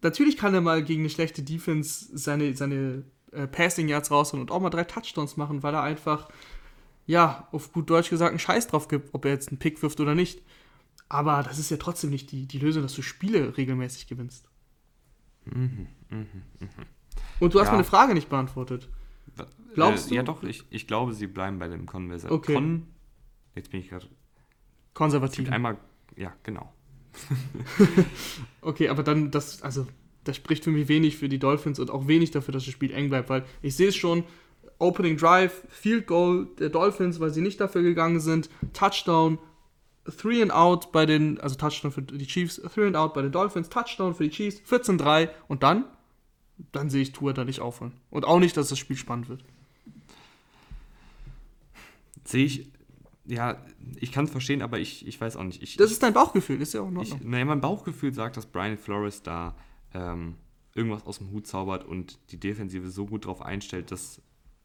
[0.00, 4.50] Natürlich kann er mal gegen eine schlechte Defense seine, seine äh, Passing Yards rausholen und
[4.50, 6.28] auch mal drei Touchdowns machen, weil er einfach,
[7.06, 10.00] ja, auf gut Deutsch gesagt, einen Scheiß drauf gibt, ob er jetzt einen Pick wirft
[10.00, 10.42] oder nicht.
[11.08, 14.48] Aber das ist ja trotzdem nicht die, die Lösung, dass du Spiele regelmäßig gewinnst.
[17.40, 17.72] Und du hast Ja.
[17.72, 18.88] meine Frage nicht beantwortet.
[19.74, 20.14] Glaubst äh, du?
[20.16, 22.30] Ja, doch, ich, ich glaube, sie bleiben bei dem Conversa.
[22.30, 22.54] Okay.
[22.54, 22.86] Con,
[23.54, 24.06] jetzt bin ich gerade.
[24.94, 25.50] Konservativ.
[25.50, 25.76] Einmal,
[26.16, 26.72] ja, genau.
[28.60, 29.86] Okay, aber dann, das, also,
[30.24, 32.92] das spricht für mich wenig für die Dolphins und auch wenig dafür, dass das Spiel
[32.92, 34.24] eng bleibt, weil ich sehe es schon,
[34.78, 39.38] Opening Drive, Field Goal der Dolphins, weil sie nicht dafür gegangen sind, Touchdown,
[40.18, 43.32] Three and Out bei den, also Touchdown für die Chiefs, Three and Out bei den
[43.32, 45.84] Dolphins, Touchdown für die Chiefs, 14-3 und dann,
[46.72, 47.92] dann sehe ich Tour da nicht aufhören.
[48.10, 49.44] Und auch nicht, dass das Spiel spannend wird.
[52.24, 52.70] Sehe ich,
[53.26, 53.58] ja,
[53.96, 55.62] ich kann es verstehen, aber ich, ich weiß auch nicht.
[55.62, 57.30] Ich, Das ist dein Bauchgefühl, ist ja auch in ich, Ordnung.
[57.30, 59.54] naja, mein Bauchgefühl sagt, dass Brian Flores da
[59.92, 60.36] ähm,
[60.74, 64.20] irgendwas aus dem Hut zaubert und die Defensive so gut darauf einstellt, dass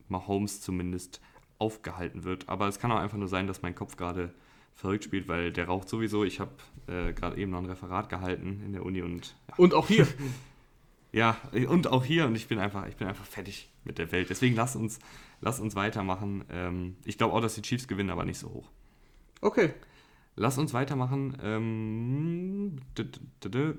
[0.10, 1.22] Mahomes zumindest
[1.58, 2.50] aufgehalten wird.
[2.50, 4.34] Aber es kann auch einfach nur sein, dass mein Kopf gerade
[4.74, 6.24] verrückt spielt, weil der raucht sowieso.
[6.24, 6.52] Ich habe
[6.88, 10.08] äh, gerade eben noch ein Referat gehalten in der Uni und ja, Und auch hier.
[11.12, 11.38] ja,
[11.68, 14.30] und auch hier und ich bin einfach, ich bin einfach fertig mit der Welt.
[14.30, 15.00] Deswegen lass uns,
[15.42, 16.46] lass uns weitermachen.
[16.50, 18.72] Ähm, ich glaube auch, dass die Chiefs gewinnen, aber nicht so hoch.
[19.42, 19.74] Okay.
[20.36, 21.38] Lass uns weitermachen.
[21.44, 22.78] Ähm,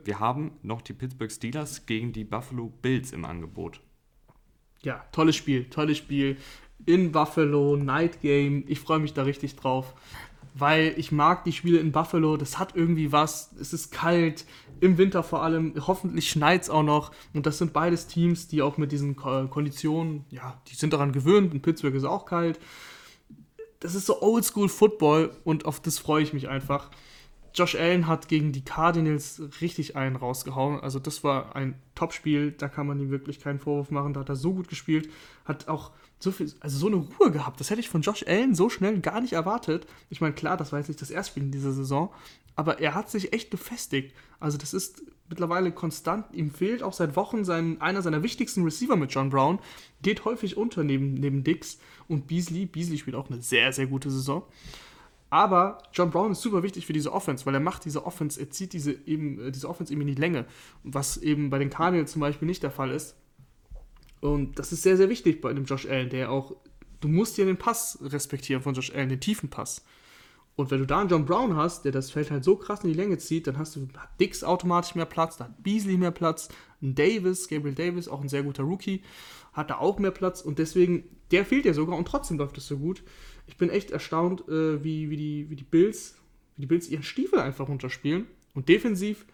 [0.05, 3.81] wir haben noch die Pittsburgh Steelers gegen die Buffalo Bills im Angebot.
[4.83, 6.37] Ja, tolles Spiel, tolles Spiel.
[6.87, 8.64] In Buffalo, Night Game.
[8.66, 9.95] Ich freue mich da richtig drauf.
[10.55, 12.37] Weil ich mag die Spiele in Buffalo.
[12.37, 13.53] Das hat irgendwie was.
[13.61, 14.47] Es ist kalt.
[14.81, 15.74] Im Winter vor allem.
[15.87, 17.12] Hoffentlich schneit es auch noch.
[17.35, 21.12] Und das sind beides Teams, die auch mit diesen Ko- Konditionen, ja, die sind daran
[21.12, 21.53] gewöhnt.
[21.53, 22.59] In Pittsburgh ist auch kalt.
[23.78, 26.91] Das ist so Oldschool Football und auf das freue ich mich einfach.
[27.55, 30.80] Josh Allen hat gegen die Cardinals richtig einen rausgehauen.
[30.80, 34.12] Also das war ein Topspiel, da kann man ihm wirklich keinen Vorwurf machen.
[34.14, 35.11] Da hat er so gut gespielt,
[35.44, 37.61] hat auch so viel, also so eine Ruhe gehabt.
[37.61, 39.86] Das hätte ich von Josh Allen so schnell gar nicht erwartet.
[40.11, 42.11] Ich meine, klar, das war jetzt nicht das Erstspiel in dieser Saison,
[42.57, 44.14] aber er hat sich echt gefestigt.
[44.38, 46.26] Also das ist mittlerweile konstant.
[46.34, 49.61] Ihm fehlt auch seit Wochen sein, einer seiner wichtigsten Receiver mit John Brown.
[50.03, 52.66] Geht häufig unter neben, neben Dix und Beasley.
[52.66, 54.42] Beasley spielt auch eine sehr, sehr gute Saison.
[55.31, 58.51] Aber John Brown ist super wichtig für diese Offense, weil er macht diese Offense, er
[58.51, 60.45] zieht diese, eben, äh, diese Offense eben in die Länge,
[60.83, 63.16] was eben bei den Cardinals zum Beispiel nicht der Fall ist.
[64.20, 66.57] Und das ist sehr, sehr wichtig bei dem Josh Allen, der auch,
[67.01, 69.85] du musst ja den Pass respektieren von Josh Allen, den tiefen Pass.
[70.57, 72.91] Und wenn du da einen John Brown hast, der das Feld halt so krass in
[72.91, 76.11] die Länge zieht, dann hast du hat Dix automatisch mehr Platz, da hat Beasley mehr
[76.11, 76.49] Platz,
[76.83, 79.03] ein Davis, Gabriel Davis, auch ein sehr guter Rookie,
[79.53, 82.66] hat da auch mehr Platz und deswegen, der fehlt ja sogar und trotzdem läuft es
[82.66, 83.03] so gut.
[83.51, 86.14] Ich bin echt erstaunt, äh, wie, wie, die, wie die Bills,
[86.57, 88.26] wie die Bills ihren Stiefel einfach runterspielen.
[88.55, 89.26] Und defensiv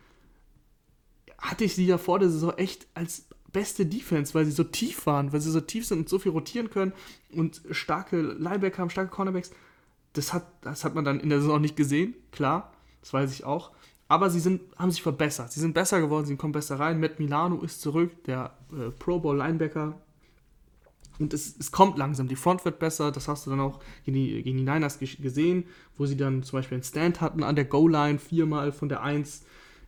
[1.39, 5.05] hatte ich sie ja vor der Saison echt als beste Defense, weil sie so tief
[5.05, 6.95] waren, weil sie so tief sind und so viel rotieren können
[7.31, 9.51] und starke Linebacker haben, starke Cornerbacks.
[10.15, 13.45] Das hat, das hat man dann in der Saison nicht gesehen, klar, das weiß ich
[13.45, 13.73] auch.
[14.09, 15.53] Aber sie sind, haben sich verbessert.
[15.53, 17.01] Sie sind besser geworden, sie kommen besser rein.
[17.01, 20.01] Matt Milano ist zurück, der äh, Pro Bowl Linebacker.
[21.19, 23.13] Und es, es kommt langsam, die Front wird besser.
[23.13, 25.65] Das hast du dann auch gegen die, gegen die Niners gesehen,
[25.97, 29.43] wo sie dann zum Beispiel einen Stand hatten an der Goal-Line, viermal von der 1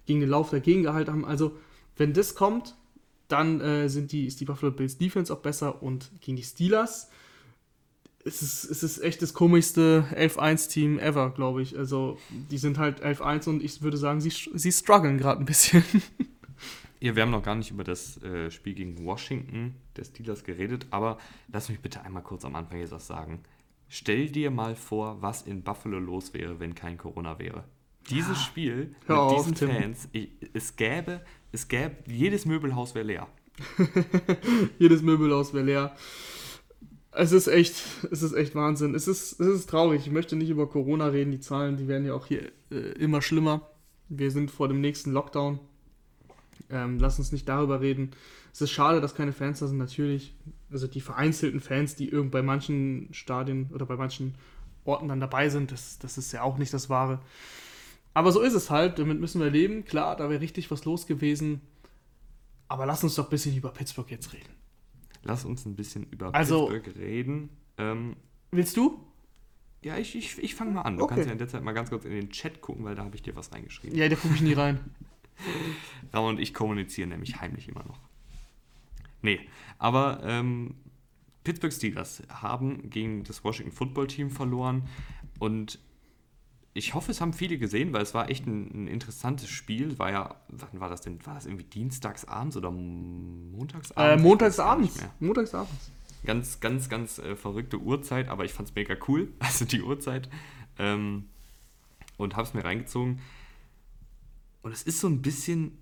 [0.06, 1.24] gegen den Lauf dagegen gehalten haben.
[1.24, 1.56] Also,
[1.96, 2.76] wenn das kommt,
[3.28, 7.08] dann äh, sind die, ist die Buffalo Bills Defense auch besser und gegen die Steelers
[8.24, 11.76] es ist, es ist echt das komischste 11-1-Team ever, glaube ich.
[11.76, 12.18] Also,
[12.50, 15.82] die sind halt 11-1 und ich würde sagen, sie, sie strugglen gerade ein bisschen.
[17.00, 20.86] Ja, wir haben noch gar nicht über das äh, Spiel gegen Washington der Steelers geredet,
[20.90, 21.18] aber
[21.52, 23.40] lass mich bitte einmal kurz am Anfang jetzt was sagen.
[23.88, 27.64] Stell dir mal vor, was in Buffalo los wäre, wenn kein Corona wäre.
[28.10, 29.70] Dieses Spiel mit auf, diesen Tim.
[29.70, 31.20] Fans, ich, es gäbe,
[31.52, 33.28] es gäbe, jedes Möbelhaus wäre leer.
[34.78, 35.96] Jedes Möbelhaus wäre leer.
[37.10, 37.74] Es ist echt,
[38.10, 38.94] es ist echt Wahnsinn.
[38.94, 40.06] Es ist, es ist traurig.
[40.06, 41.32] Ich möchte nicht über Corona reden.
[41.32, 43.68] Die Zahlen, die werden ja auch hier äh, immer schlimmer.
[44.08, 45.58] Wir sind vor dem nächsten Lockdown.
[46.70, 48.10] Ähm, lass uns nicht darüber reden.
[48.52, 50.34] Es ist schade, dass keine Fans da sind, natürlich.
[50.70, 54.34] Also die vereinzelten Fans, die irgend bei manchen Stadien oder bei manchen
[54.84, 57.20] Orten dann dabei sind, das, das ist ja auch nicht das Wahre.
[58.14, 59.84] Aber so ist es halt, damit müssen wir leben.
[59.84, 61.60] Klar, da wäre richtig was los gewesen.
[62.68, 64.52] Aber lass uns doch ein bisschen über Pittsburgh jetzt reden.
[65.22, 67.50] Lass uns ein bisschen über Also- Pittsburgh reden.
[67.76, 68.16] Ähm,
[68.50, 68.98] Willst du?
[69.82, 70.96] ja, ich, ich, ich fange mal an.
[70.96, 71.14] Du Okay.
[71.14, 73.14] kannst ja in der Zeit mal ganz kurz in den Chat gucken, weil da habe
[73.14, 73.96] ich dir was reingeschrieben.
[73.96, 74.80] Ja, da gucke ich nie rein.
[76.12, 77.98] Ramon und ich kommunizieren nämlich heimlich immer noch.
[79.22, 79.40] Nee,
[79.78, 80.74] aber ähm,
[81.44, 84.82] Pittsburgh Steelers haben gegen das Washington Football Team verloren
[85.38, 85.78] und
[86.74, 89.98] ich hoffe, es haben viele gesehen, weil es war echt ein, ein interessantes Spiel.
[89.98, 91.18] War ja, wann war das denn?
[91.26, 94.14] War das irgendwie dienstagsabends oder Äh, montagsabends?
[94.14, 95.02] Nicht montagsabends.
[95.18, 95.90] Montagsabends.
[96.24, 100.28] Ganz, ganz, ganz äh, verrückte Uhrzeit, aber ich fand es mega cool, also die Uhrzeit.
[100.78, 101.24] Ähm,
[102.16, 103.20] und habe es mir reingezogen.
[104.62, 105.78] Und es ist so ein bisschen,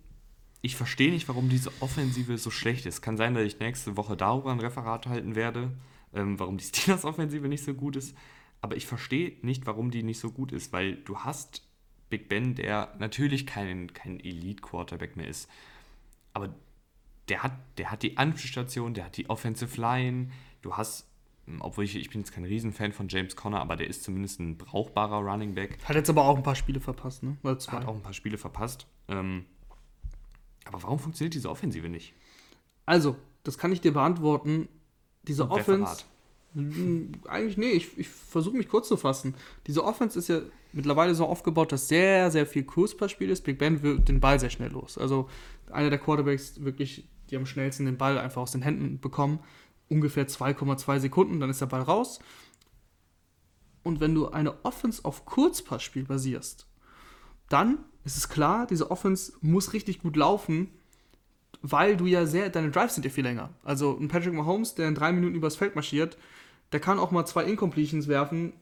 [0.63, 3.03] ich verstehe nicht, warum diese Offensive so schlecht ist.
[3.03, 5.73] Kann sein, dass ich nächste Woche darüber ein Referat halten werde,
[6.15, 8.17] ähm, warum die Steelers-Offensive nicht so gut ist.
[8.61, 11.63] Aber ich verstehe nicht, warum die nicht so gut ist, weil du hast
[12.09, 15.49] Big Ben, der natürlich kein, kein Elite-Quarterback mehr ist.
[16.33, 16.55] Aber
[17.29, 20.31] der hat, der hat die Anspielstation, der hat die Offensive Line.
[20.63, 21.09] Du hast,
[21.61, 24.57] obwohl ich, ich bin jetzt kein Riesenfan von James Conner, aber der ist zumindest ein
[24.57, 25.79] brauchbarer Running Back.
[25.85, 27.37] Hat jetzt aber auch ein paar Spiele verpasst, ne?
[27.43, 27.73] Oder zwei.
[27.79, 28.87] Hat auch ein paar Spiele verpasst.
[29.09, 29.45] Ähm,
[30.65, 32.15] aber warum funktioniert diese Offensive nicht?
[32.85, 34.69] Also, das kann ich dir beantworten.
[35.23, 36.05] Diese Offense.
[36.55, 39.35] Mm, Eigentlich, nee, ich, ich versuche mich kurz zu fassen.
[39.67, 40.41] Diese Offense ist ja
[40.73, 43.43] mittlerweile so aufgebaut, dass sehr, sehr viel Kurzpassspiel ist.
[43.45, 44.99] Big Ben wird den Ball sehr schnell los.
[44.99, 45.29] Also
[45.71, 49.41] einer der Quarterbacks wirklich, die am schnellsten den Ball einfach aus den Händen bekommen.
[49.89, 52.19] Ungefähr 2,2 Sekunden, dann ist der Ball raus.
[53.83, 56.67] Und wenn du eine Offense auf Kurzpassspiel basierst,
[57.49, 60.71] dann ist es klar, diese Offense muss richtig gut laufen,
[61.63, 63.51] weil du ja sehr, deine Drives sind ja viel länger.
[63.63, 66.17] Also ein Patrick Mahomes, der in drei Minuten übers Feld marschiert,
[66.73, 68.53] der kann auch mal zwei Incompletions werfen.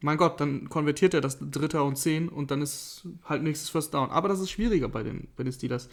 [0.00, 3.94] Mein Gott, dann konvertiert er das Dritter und Zehn und dann ist halt nächstes First
[3.94, 4.10] Down.
[4.10, 5.88] Aber das ist schwieriger bei den, bei den Steelers,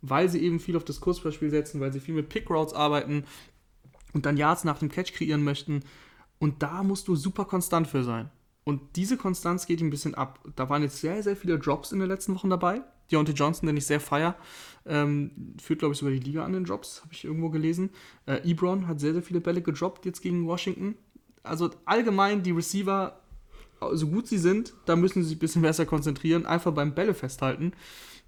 [0.00, 3.24] weil sie eben viel auf das Kurzballspiel setzen, weil sie viel mit Pick Routes arbeiten
[4.12, 5.82] und dann Yards nach dem Catch kreieren möchten.
[6.38, 8.30] Und da musst du super konstant für sein.
[8.64, 10.40] Und diese Konstanz geht ihm ein bisschen ab.
[10.56, 12.82] Da waren jetzt sehr, sehr viele Drops in den letzten Wochen dabei.
[13.10, 14.36] Deontay Johnson, den ich sehr feier,
[14.86, 17.90] ähm, führt, glaube ich, sogar die Liga an den Drops, habe ich irgendwo gelesen.
[18.26, 20.96] Äh, Ebron hat sehr, sehr viele Bälle gedroppt jetzt gegen Washington.
[21.42, 23.20] Also allgemein die Receiver,
[23.92, 27.14] so gut sie sind, da müssen sie sich ein bisschen besser konzentrieren, einfach beim Bälle
[27.14, 27.72] festhalten.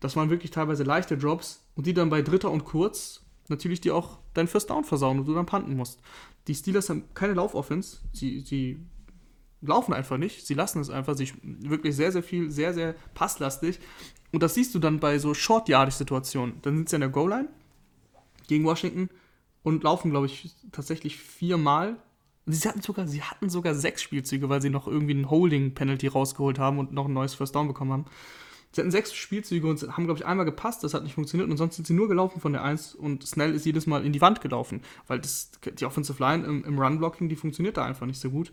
[0.01, 3.91] Das waren wirklich teilweise leichte Drops und die dann bei Dritter und Kurz natürlich die
[3.91, 6.01] auch dein First Down versauen und du dann panten musst.
[6.47, 7.99] Die Steelers haben keine Laufoffense.
[8.13, 8.79] Sie, sie
[9.61, 10.47] laufen einfach nicht.
[10.47, 11.17] Sie lassen es einfach.
[11.17, 13.79] Sie wirklich sehr, sehr viel, sehr, sehr passlastig.
[14.33, 16.61] Und das siehst du dann bei so Short-Yardage-Situationen.
[16.63, 17.49] Dann sind sie in der Goal-Line
[18.47, 19.09] gegen Washington
[19.63, 21.97] und laufen, glaube ich, tatsächlich viermal.
[22.47, 26.59] Sie hatten, sogar, sie hatten sogar sechs Spielzüge, weil sie noch irgendwie ein Holding-Penalty rausgeholt
[26.59, 28.05] haben und noch ein neues First Down bekommen haben.
[28.75, 31.57] Sie hatten sechs Spielzüge und haben, glaube ich, einmal gepasst, das hat nicht funktioniert und
[31.57, 34.21] sonst sind sie nur gelaufen von der 1 und Snell ist jedes Mal in die
[34.21, 38.21] Wand gelaufen, weil das, die Offensive Line im, im Run-Blocking, die funktioniert da einfach nicht
[38.21, 38.53] so gut.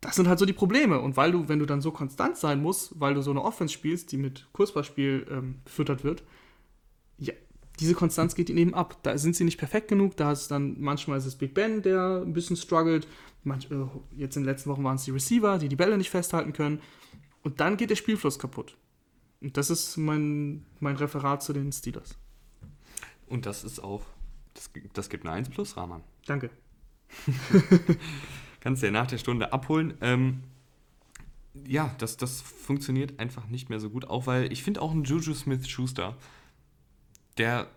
[0.00, 2.62] Das sind halt so die Probleme und weil du, wenn du dann so konstant sein
[2.62, 6.22] musst, weil du so eine Offense spielst, die mit Kurzballspiel ähm, befüttert wird,
[7.18, 7.34] ja,
[7.80, 8.96] diese Konstanz geht ihnen eben ab.
[9.02, 12.22] Da sind sie nicht perfekt genug, da ist dann manchmal ist es Big Ben, der
[12.24, 13.06] ein bisschen struggelt,
[13.44, 13.76] Manch, äh,
[14.16, 16.80] jetzt in den letzten Wochen waren es die Receiver, die die Bälle nicht festhalten können
[17.42, 18.76] und dann geht der Spielfluss kaputt.
[19.46, 22.18] Und das ist mein, mein Referat zu den Steelers.
[23.28, 24.02] Und das ist auch,
[24.54, 26.02] das, das gibt eine 1 plus, Rahman.
[26.26, 26.50] Danke.
[28.60, 29.94] Kannst du ja nach der Stunde abholen.
[30.00, 30.42] Ähm,
[31.64, 35.04] ja, das, das funktioniert einfach nicht mehr so gut, auch weil ich finde auch ein
[35.04, 36.16] Juju Smith-Schuster,
[37.38, 37.68] der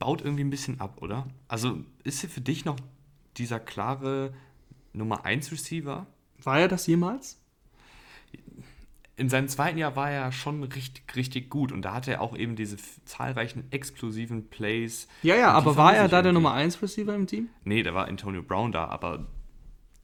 [0.00, 1.28] baut irgendwie ein bisschen ab, oder?
[1.46, 2.80] Also ist er für dich noch
[3.36, 4.34] dieser klare
[4.92, 6.08] Nummer 1 Receiver?
[6.42, 7.39] War er das jemals?
[9.20, 12.34] In seinem zweiten Jahr war er schon richtig, richtig gut und da hatte er auch
[12.34, 15.08] eben diese zahlreichen explosiven Plays.
[15.22, 16.32] Ja, ja, aber war er da der.
[16.32, 17.50] Nummer 1 Receiver im Team?
[17.64, 19.26] Nee, da war Antonio Brown da, aber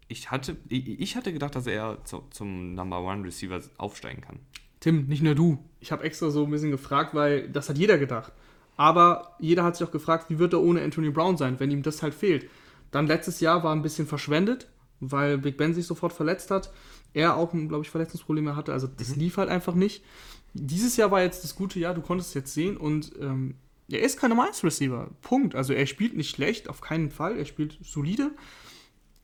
[0.07, 4.39] ich hatte, ich, hatte gedacht, dass er zu, zum Number One Receiver aufsteigen kann.
[4.81, 5.65] Tim, nicht nur du.
[5.81, 8.35] Ich habe extra so ein bisschen gefragt, weil das hat jeder gedacht.
[8.77, 11.83] Aber jeder hat sich auch gefragt, wie wird er ohne Anthony Brown sein, wenn ihm
[11.83, 12.51] das halt fehlt.
[12.91, 14.69] Dann letztes Jahr war ein bisschen verschwendet,
[15.01, 16.71] weil Big Ben sich sofort verletzt hat.
[17.17, 18.75] Er auch, glaube ich, Verletzungsprobleme hatte.
[18.75, 20.05] Also das lief halt einfach nicht.
[20.53, 23.55] Dieses Jahr war jetzt das gute Jahr, du konntest es jetzt sehen und ähm,
[23.91, 25.09] er ist kein Nummer 1 Receiver.
[25.23, 25.55] Punkt.
[25.55, 27.39] Also er spielt nicht schlecht, auf keinen Fall.
[27.39, 28.33] Er spielt solide.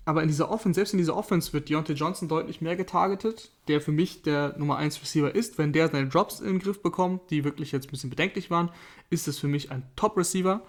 [0.06, 3.82] Aber in dieser Offense, selbst in dieser Offense wird Deontay Johnson deutlich mehr getargetet, der
[3.82, 5.58] für mich der Nummer 1 Receiver ist.
[5.58, 8.70] Wenn der seine Drops in den Griff bekommt, die wirklich jetzt ein bisschen bedenklich waren,
[9.10, 10.62] ist es für mich ein Top-Receiver,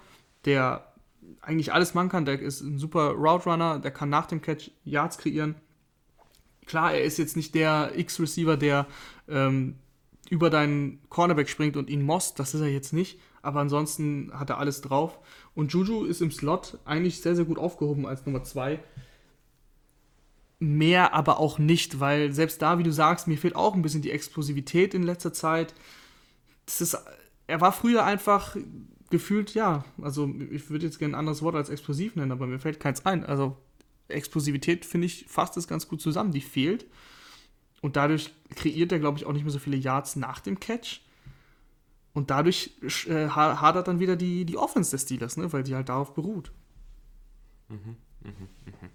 [0.43, 0.93] der
[1.41, 2.25] eigentlich alles machen kann.
[2.25, 5.55] Der ist ein super Route Runner, der kann nach dem Catch Yards kreieren.
[6.65, 8.87] Klar, er ist jetzt nicht der X-Receiver, der
[9.27, 9.75] ähm,
[10.29, 13.19] über deinen Cornerback springt und ihn most, das ist er jetzt nicht.
[13.41, 15.19] Aber ansonsten hat er alles drauf.
[15.53, 18.79] Und Juju ist im Slot eigentlich sehr, sehr gut aufgehoben als Nummer 2.
[20.59, 24.01] Mehr aber auch nicht, weil selbst da, wie du sagst, mir fehlt auch ein bisschen
[24.01, 25.73] die Explosivität in letzter Zeit.
[26.65, 26.97] Das ist,
[27.47, 28.55] er war früher einfach
[29.09, 32.59] gefühlt, ja, also ich würde jetzt gerne ein anderes Wort als explosiv nennen, aber mir
[32.59, 33.25] fällt keins ein.
[33.25, 33.57] Also
[34.13, 36.31] Explosivität, finde ich, fasst es ganz gut zusammen.
[36.31, 36.85] Die fehlt.
[37.81, 41.01] Und dadurch kreiert er, glaube ich, auch nicht mehr so viele Yards nach dem Catch.
[42.13, 42.71] Und dadurch
[43.07, 45.51] äh, hadert dann wieder die, die Offense des Steelers, ne?
[45.51, 46.51] weil die halt darauf beruht.
[47.69, 48.89] Mhm, mh, mh.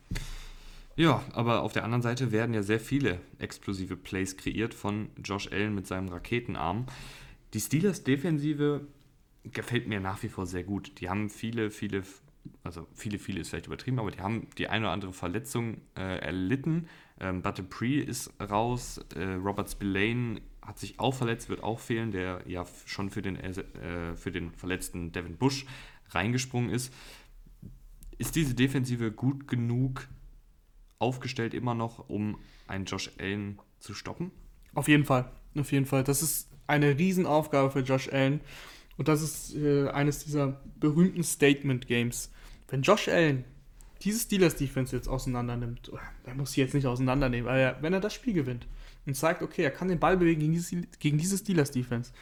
[0.98, 5.46] Ja, aber auf der anderen Seite werden ja sehr viele explosive Plays kreiert von Josh
[5.52, 6.86] Allen mit seinem Raketenarm.
[7.54, 8.80] Die Steelers Defensive
[9.44, 11.00] gefällt mir nach wie vor sehr gut.
[11.00, 12.02] Die haben viele, viele,
[12.62, 16.18] also viele, viele ist vielleicht übertrieben, aber die haben die eine oder andere Verletzung äh,
[16.18, 16.88] erlitten.
[17.20, 22.42] Ähm, Pre ist raus, äh, Robert Spillane hat sich auch verletzt, wird auch fehlen, der
[22.46, 25.66] ja schon für den, äh, für den verletzten Devin Bush
[26.10, 26.92] reingesprungen ist.
[28.18, 30.08] Ist diese Defensive gut genug
[30.98, 34.30] aufgestellt immer noch, um einen Josh Allen zu stoppen?
[34.74, 36.04] Auf jeden Fall, auf jeden Fall.
[36.04, 38.40] Das ist eine Riesenaufgabe für Josh Allen
[38.98, 42.30] und das ist äh, eines dieser berühmten Statement-Games.
[42.68, 43.44] Wenn Josh Allen
[44.02, 45.90] diese Steelers-Defense jetzt auseinander nimmt,
[46.24, 48.66] er muss sie jetzt nicht auseinandernehmen, aber wenn er das Spiel gewinnt,
[49.06, 52.12] und zeigt, okay, er kann den Ball bewegen gegen diese, gegen diese Steelers-Defense,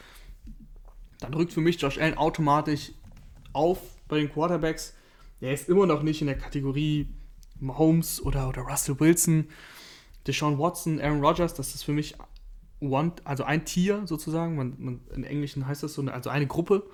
[1.18, 2.92] dann rückt für mich Josh Allen automatisch
[3.52, 3.78] auf
[4.08, 4.94] bei den Quarterbacks.
[5.40, 7.08] Er ist immer noch nicht in der Kategorie
[7.58, 9.48] Mahomes oder, oder Russell Wilson,
[10.26, 11.54] Deshaun Watson, Aaron Rodgers.
[11.54, 12.14] Das ist für mich
[12.80, 14.56] one, also ein Tier sozusagen.
[14.56, 16.84] Man, man, Im Englischen heißt das so, also eine Gruppe.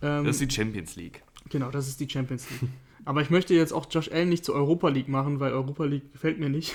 [0.00, 1.22] Ähm, das ist die Champions League.
[1.52, 2.70] Genau, das ist die Champions League.
[3.04, 6.12] Aber ich möchte jetzt auch Josh Allen nicht zur Europa League machen, weil Europa League
[6.12, 6.74] gefällt mir nicht.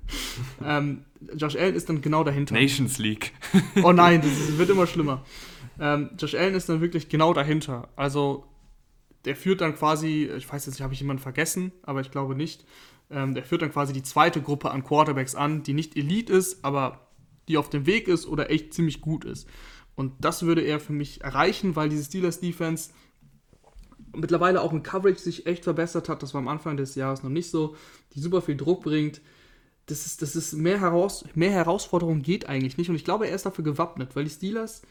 [0.64, 1.04] ähm,
[1.36, 2.54] Josh Allen ist dann genau dahinter.
[2.54, 3.32] Nations League.
[3.82, 5.24] oh nein, das ist, wird immer schlimmer.
[5.78, 7.88] Ähm, Josh Allen ist dann wirklich genau dahinter.
[7.96, 8.46] Also
[9.26, 12.36] der führt dann quasi, ich weiß jetzt nicht, habe ich jemanden vergessen, aber ich glaube
[12.36, 12.64] nicht.
[13.10, 16.64] Ähm, der führt dann quasi die zweite Gruppe an Quarterbacks an, die nicht Elite ist,
[16.64, 17.08] aber
[17.48, 19.48] die auf dem Weg ist oder echt ziemlich gut ist.
[19.96, 22.90] Und das würde er für mich erreichen, weil diese Steelers Defense
[24.16, 26.22] mittlerweile auch in Coverage sich echt verbessert hat.
[26.22, 27.76] Das war am Anfang des Jahres noch nicht so.
[28.14, 29.20] Die super viel Druck bringt.
[29.86, 32.90] Das ist, das ist mehr, Heraus mehr Herausforderung geht eigentlich nicht.
[32.90, 34.82] Und ich glaube, er ist dafür gewappnet, weil die Steelers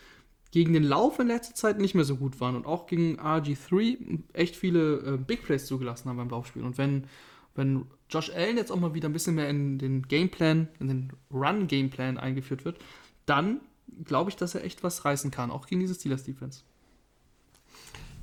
[0.51, 4.19] gegen den Lauf in letzter Zeit nicht mehr so gut waren und auch gegen RG3
[4.31, 6.63] echt viele äh, Big Plays zugelassen haben beim Laufspiel.
[6.63, 7.07] Und wenn,
[7.55, 11.13] wenn Josh Allen jetzt auch mal wieder ein bisschen mehr in den Gameplan, in den
[11.29, 12.79] Run-Gameplan eingeführt wird,
[13.25, 13.59] dann
[14.05, 16.61] glaube ich, dass er echt was reißen kann, auch gegen diese Steelers-Defense.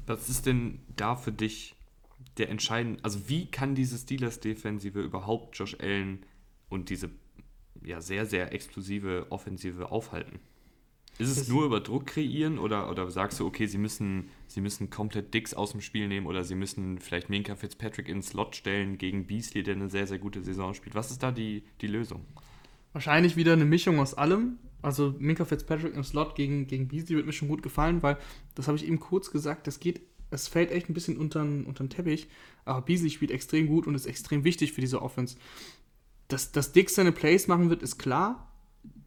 [0.06, 1.74] Was ist denn da für dich
[2.38, 6.24] der entscheidende, also wie kann diese Steelers-Defensive überhaupt Josh Allen
[6.68, 7.10] und diese
[7.84, 10.40] ja sehr, sehr explosive Offensive aufhalten?
[11.18, 14.62] Ist es das nur über Druck kreieren oder, oder sagst du, okay, sie müssen, sie
[14.62, 18.56] müssen komplett Dicks aus dem Spiel nehmen oder sie müssen vielleicht Minka Fitzpatrick ins Slot
[18.56, 20.94] stellen gegen Beasley, der eine sehr, sehr gute Saison spielt?
[20.94, 22.24] Was ist da die, die Lösung?
[22.92, 24.58] Wahrscheinlich wieder eine Mischung aus allem.
[24.82, 28.18] Also Minka Fitzpatrick im Slot gegen, gegen Beasley wird mir schon gut gefallen, weil,
[28.54, 31.88] das habe ich eben kurz gesagt, das geht, es fällt echt ein bisschen unter den
[31.88, 32.28] Teppich.
[32.64, 35.36] Aber Beasley spielt extrem gut und ist extrem wichtig für diese Offense.
[36.28, 38.50] Dass, dass Dix seine Plays machen wird, ist klar.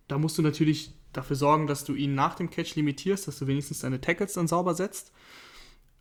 [0.08, 3.48] Da musst du natürlich dafür sorgen, dass du ihn nach dem Catch limitierst, dass du
[3.48, 5.12] wenigstens deine Tackles dann sauber setzt.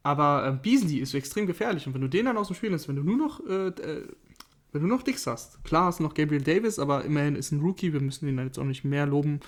[0.03, 2.89] Aber äh, Beasley ist extrem gefährlich und wenn du den dann aus dem Spiel lässt,
[2.89, 4.09] wenn du nur noch äh, äh
[4.75, 7.61] wenn du noch Dix hast, klar hast du noch Gabriel Davis, aber immerhin ist ein
[7.61, 9.39] Rookie, wir müssen ihn jetzt auch nicht mehr loben,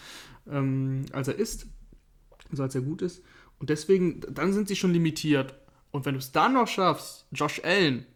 [0.49, 1.67] ähm, als er ist,
[2.49, 3.23] also als er gut ist.
[3.59, 5.55] Und deswegen, dann sind sie schon limitiert.
[5.91, 8.07] Und wenn du es dann noch schaffst, Josh Allen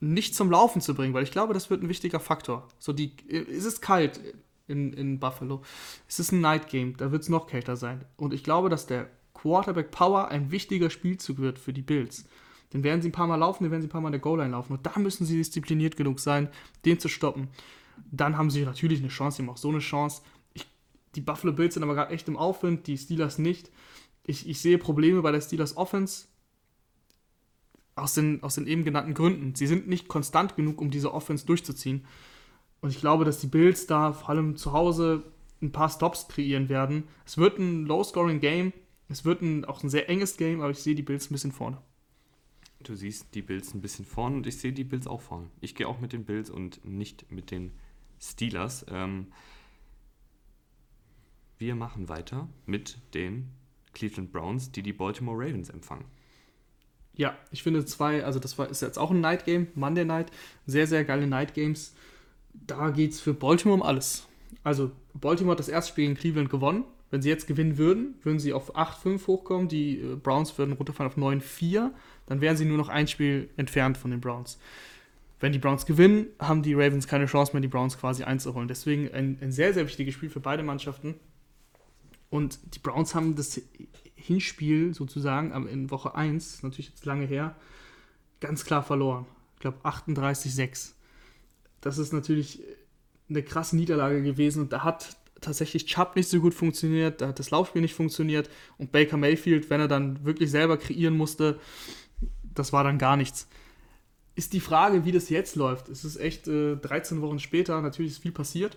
[0.00, 2.68] nicht zum Laufen zu bringen, weil ich glaube, das wird ein wichtiger Faktor.
[2.78, 4.20] So die, es ist kalt
[4.66, 5.62] in, in Buffalo.
[6.08, 8.06] Es ist ein Night Game, da wird es noch kälter sein.
[8.16, 12.24] Und ich glaube, dass der Quarterback Power ein wichtiger Spielzug wird für die Bills.
[12.72, 14.20] Den werden sie ein paar Mal laufen, den werden sie ein paar Mal in der
[14.20, 14.72] Goal-Line laufen.
[14.72, 16.48] Und da müssen sie diszipliniert genug sein,
[16.84, 17.48] den zu stoppen.
[18.10, 20.22] Dann haben sie natürlich eine Chance, sie haben auch so eine Chance.
[20.54, 20.66] Ich,
[21.14, 23.70] die Buffalo Bills sind aber gerade echt im Aufwind, die Steelers nicht.
[24.26, 26.26] Ich, ich sehe Probleme bei der Steelers Offense
[27.96, 29.54] aus den, aus den eben genannten Gründen.
[29.54, 32.04] Sie sind nicht konstant genug, um diese Offense durchzuziehen.
[32.80, 35.22] Und ich glaube, dass die Bills da vor allem zu Hause
[35.62, 37.04] ein paar Stops kreieren werden.
[37.24, 38.72] Es wird ein Low-Scoring-Game.
[39.08, 41.52] Es wird ein, auch ein sehr enges Game, aber ich sehe die Bills ein bisschen
[41.52, 41.78] vorne.
[42.84, 45.50] Du siehst die Bills ein bisschen vorne und ich sehe die Bills auch vorne.
[45.60, 47.72] Ich gehe auch mit den Bills und nicht mit den
[48.20, 48.86] Steelers.
[48.90, 49.28] Ähm,
[51.58, 53.50] wir machen weiter mit den
[53.94, 56.04] Cleveland Browns, die die Baltimore Ravens empfangen.
[57.16, 60.30] Ja, ich finde zwei, also das war, ist jetzt auch ein Night Game, Monday Night,
[60.66, 61.94] sehr, sehr geile Night Games.
[62.52, 64.26] Da geht es für Baltimore um alles.
[64.62, 68.40] Also, Baltimore hat das erste Spiel gegen Cleveland gewonnen, Wenn sie jetzt gewinnen würden, würden
[68.40, 69.68] sie auf 8-5 hochkommen.
[69.68, 71.90] Die äh, Browns würden runterfallen auf 9-4.
[72.26, 74.58] Dann wären sie nur noch ein Spiel entfernt von den Browns.
[75.40, 78.68] Wenn die Browns gewinnen, haben die Ravens keine Chance mehr, die Browns quasi einzuholen.
[78.68, 81.16] Deswegen ein, ein sehr, sehr wichtiges Spiel für beide Mannschaften.
[82.30, 83.60] Und die Browns haben das
[84.16, 87.54] Hinspiel sozusagen in Woche 1, natürlich jetzt lange her,
[88.40, 89.26] ganz klar verloren.
[89.54, 90.92] Ich glaube 38-6.
[91.80, 92.62] Das ist natürlich
[93.28, 97.38] eine krasse Niederlage gewesen und da hat tatsächlich Chubb nicht so gut funktioniert, da hat
[97.38, 98.48] das Laufspiel nicht funktioniert
[98.78, 101.60] und Baker Mayfield, wenn er dann wirklich selber kreieren musste,
[102.54, 103.48] das war dann gar nichts.
[104.36, 105.88] Ist die Frage, wie das jetzt läuft.
[105.88, 108.76] Es ist echt äh, 13 Wochen später, natürlich ist viel passiert.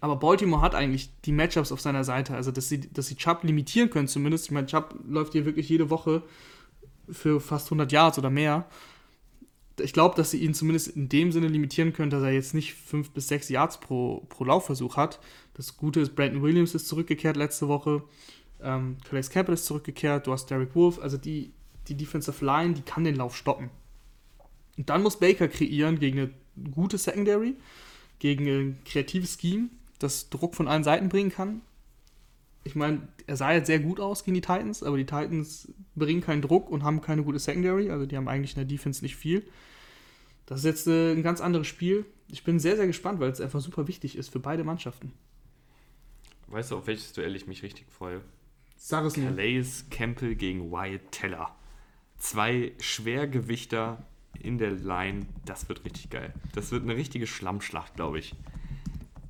[0.00, 3.42] Aber Baltimore hat eigentlich die Matchups auf seiner Seite, also dass sie, dass sie Chubb
[3.42, 4.46] limitieren können zumindest.
[4.46, 6.22] Ich meine, Chubb läuft hier wirklich jede Woche
[7.10, 8.66] für fast 100 Yards oder mehr.
[9.80, 12.74] Ich glaube, dass sie ihn zumindest in dem Sinne limitieren können, dass er jetzt nicht
[12.74, 15.20] 5 bis 6 Yards pro, pro Laufversuch hat.
[15.54, 18.02] Das Gute ist, Brandon Williams ist zurückgekehrt letzte Woche.
[18.60, 20.26] Ähm, Calais Campbell ist zurückgekehrt.
[20.26, 20.98] Du hast Derek Wolf.
[20.98, 21.52] Also die,
[21.88, 23.70] die Defensive Line, die kann den Lauf stoppen.
[24.76, 26.30] Und dann muss Baker kreieren gegen eine
[26.70, 27.56] gute Secondary,
[28.18, 31.62] gegen ein kreatives Scheme, das Druck von allen Seiten bringen kann
[32.68, 36.20] ich meine, er sah jetzt sehr gut aus gegen die Titans, aber die Titans bringen
[36.20, 39.16] keinen Druck und haben keine gute Secondary, also die haben eigentlich in der Defense nicht
[39.16, 39.42] viel.
[40.46, 42.04] Das ist jetzt äh, ein ganz anderes Spiel.
[42.30, 45.12] Ich bin sehr, sehr gespannt, weil es einfach super wichtig ist für beide Mannschaften.
[46.48, 48.20] Weißt du, auf welches Duell ich mich richtig freue?
[48.76, 49.30] Sag es mir.
[49.30, 51.54] Calais Campbell gegen Wyatt Teller.
[52.18, 54.06] Zwei Schwergewichter
[54.40, 55.26] in der Line.
[55.44, 56.34] Das wird richtig geil.
[56.54, 58.34] Das wird eine richtige Schlammschlacht, glaube ich.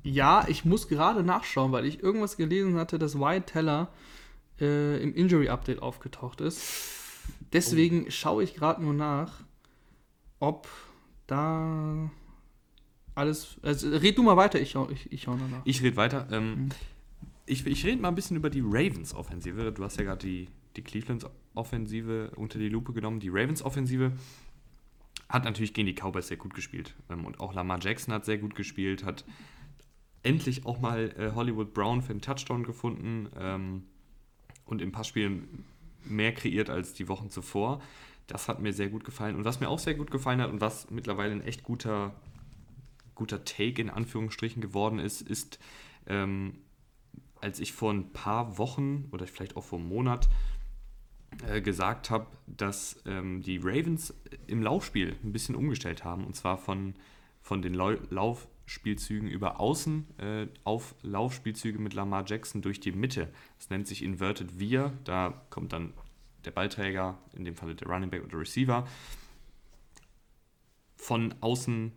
[0.03, 3.89] Ja, ich muss gerade nachschauen, weil ich irgendwas gelesen hatte, dass Wyatt Teller
[4.59, 6.61] äh, im Injury Update aufgetaucht ist.
[7.53, 8.09] Deswegen oh.
[8.09, 9.43] schaue ich gerade nur nach,
[10.39, 10.67] ob
[11.27, 12.09] da
[13.15, 13.57] alles.
[13.61, 15.61] Also red du mal weiter, ich, ich, ich schaue noch nach.
[15.65, 16.27] Ich rede weiter.
[16.31, 16.69] Ähm, mhm.
[17.45, 19.71] Ich, ich rede mal ein bisschen über die Ravens-Offensive.
[19.71, 20.47] Du hast ja gerade die,
[20.79, 23.19] die Clevelands-Offensive unter die Lupe genommen.
[23.19, 24.13] Die Ravens-Offensive
[25.27, 26.95] hat natürlich gegen die Cowboys sehr gut gespielt.
[27.09, 29.25] Ähm, und auch Lamar Jackson hat sehr gut gespielt, hat
[30.23, 33.83] endlich auch mal äh, Hollywood Brown für einen Touchdown gefunden ähm,
[34.65, 35.65] und in Passspielen
[36.03, 37.81] mehr kreiert als die Wochen zuvor.
[38.27, 39.35] Das hat mir sehr gut gefallen.
[39.35, 42.13] Und was mir auch sehr gut gefallen hat und was mittlerweile ein echt guter,
[43.15, 45.59] guter Take in Anführungsstrichen geworden ist, ist,
[46.07, 46.55] ähm,
[47.41, 50.29] als ich vor ein paar Wochen oder vielleicht auch vor einem Monat
[51.47, 54.13] äh, gesagt habe, dass ähm, die Ravens
[54.47, 56.25] im Laufspiel ein bisschen umgestellt haben.
[56.25, 56.95] Und zwar von,
[57.41, 63.29] von den Lauf Spielzügen über Außen äh, auf Laufspielzüge mit Lamar Jackson durch die Mitte.
[63.57, 64.93] Das nennt sich Inverted Veer.
[65.05, 65.93] Da kommt dann
[66.45, 68.87] der Ballträger, in dem Falle der Running Back oder Receiver,
[70.95, 71.91] von außen,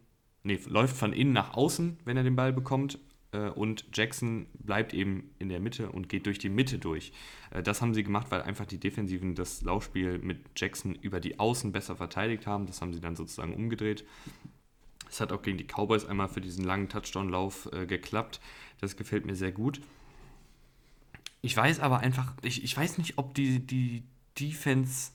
[0.44, 2.98] nee, läuft von innen nach außen, wenn er den Ball bekommt.
[3.32, 7.12] Äh, und Jackson bleibt eben in der Mitte und geht durch die Mitte durch.
[7.50, 11.38] Äh, das haben sie gemacht, weil einfach die Defensiven das Laufspiel mit Jackson über die
[11.38, 12.66] Außen besser verteidigt haben.
[12.66, 14.04] Das haben sie dann sozusagen umgedreht.
[15.08, 18.40] Es hat auch gegen die Cowboys einmal für diesen langen Touchdown-Lauf äh, geklappt.
[18.80, 19.80] Das gefällt mir sehr gut.
[21.42, 24.04] Ich weiß aber einfach, ich, ich weiß nicht, ob die, die
[24.38, 25.10] Defense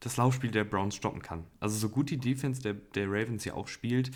[0.00, 1.44] das Laufspiel der Browns stoppen kann.
[1.58, 4.10] Also so gut die Defense der, der Ravens ja auch spielt,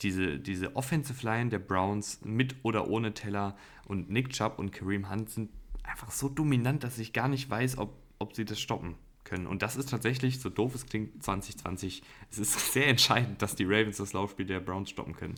[0.00, 5.10] diese, diese Offensive Line der Browns mit oder ohne Teller und Nick Chubb und Kareem
[5.10, 5.50] Hunt sind
[5.84, 9.46] einfach so dominant, dass ich gar nicht weiß, ob, ob sie das stoppen können.
[9.46, 12.02] Und das ist tatsächlich, so doof es klingt, 2020.
[12.30, 15.34] Es ist sehr entscheidend, dass die Ravens das Laufspiel der Browns stoppen können.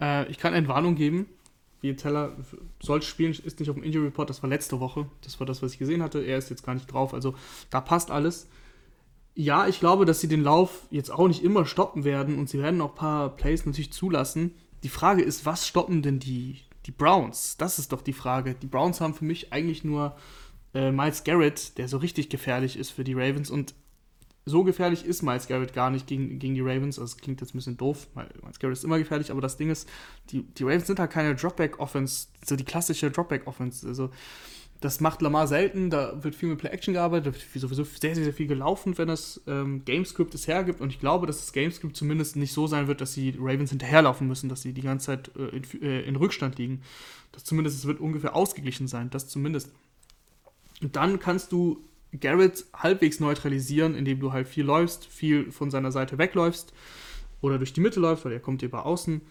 [0.00, 1.26] Äh, ich kann eine Warnung geben.
[1.80, 2.36] Wie Teller
[2.80, 5.08] soll spielen, ist nicht auf dem Injury Report, das war letzte Woche.
[5.22, 6.22] Das war das, was ich gesehen hatte.
[6.22, 7.12] Er ist jetzt gar nicht drauf.
[7.12, 7.34] Also
[7.70, 8.48] da passt alles.
[9.34, 12.58] Ja, ich glaube, dass sie den Lauf jetzt auch nicht immer stoppen werden und sie
[12.58, 14.54] werden auch ein paar Plays natürlich zulassen.
[14.82, 17.56] Die Frage ist, was stoppen denn die, die Browns?
[17.56, 18.54] Das ist doch die Frage.
[18.54, 20.16] Die Browns haben für mich eigentlich nur
[20.74, 23.50] äh, Miles Garrett, der so richtig gefährlich ist für die Ravens.
[23.50, 23.74] Und
[24.44, 26.98] so gefährlich ist Miles Garrett gar nicht gegen, gegen die Ravens.
[26.98, 28.08] Also, das klingt jetzt ein bisschen doof.
[28.14, 29.88] Miles Garrett ist immer gefährlich, aber das Ding ist,
[30.30, 33.86] die, die Ravens sind halt keine Dropback-Offense, so die klassische Dropback-Offense.
[33.86, 34.10] Also,
[34.84, 35.88] das macht Lamar selten.
[35.88, 39.08] Da wird viel mit Play-Action gearbeitet, da wird sowieso sehr, sehr, sehr viel gelaufen, wenn
[39.08, 40.80] das ähm, Gamescript es hergibt.
[40.80, 44.26] Und ich glaube, dass das Gamescript zumindest nicht so sein wird, dass die Ravens hinterherlaufen
[44.26, 46.82] müssen, dass sie die ganze Zeit äh, in, äh, in Rückstand liegen.
[47.30, 49.08] Das zumindest es wird ungefähr ausgeglichen sein.
[49.10, 49.72] Das zumindest.
[50.82, 51.84] Und dann kannst du
[52.20, 56.72] Garrett halbwegs neutralisieren, indem du halt viel läufst, viel von seiner Seite wegläufst
[57.40, 59.22] oder durch die Mitte läufst, weil er kommt über außen.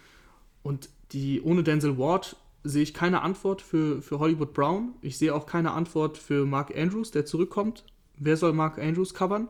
[0.63, 4.93] Und die ohne Denzel Ward sehe ich keine Antwort für, für Hollywood Brown.
[5.01, 7.85] Ich sehe auch keine Antwort für Mark Andrews, der zurückkommt.
[8.17, 9.47] Wer soll Mark Andrews covern?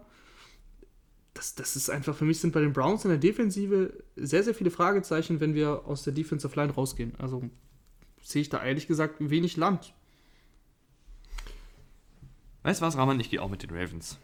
[1.33, 4.53] Das, das ist einfach, für mich sind bei den Browns in der Defensive sehr, sehr
[4.53, 7.13] viele Fragezeichen, wenn wir aus der Defensive Line rausgehen.
[7.17, 7.49] Also
[8.21, 9.93] sehe ich da ehrlich gesagt wenig Land.
[12.63, 13.19] Weißt du was, Raman?
[13.19, 14.19] Ich gehe auch mit den Ravens.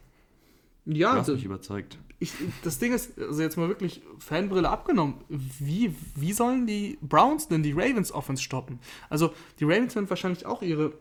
[0.87, 1.97] Ja, Du hast d- mich überzeugt.
[2.19, 2.31] ich,
[2.63, 5.15] das Ding ist, also jetzt mal wirklich Fanbrille abgenommen.
[5.29, 8.79] Wie, wie sollen die Browns denn die Ravens Offense stoppen?
[9.09, 10.93] Also, die Ravens werden wahrscheinlich auch ihre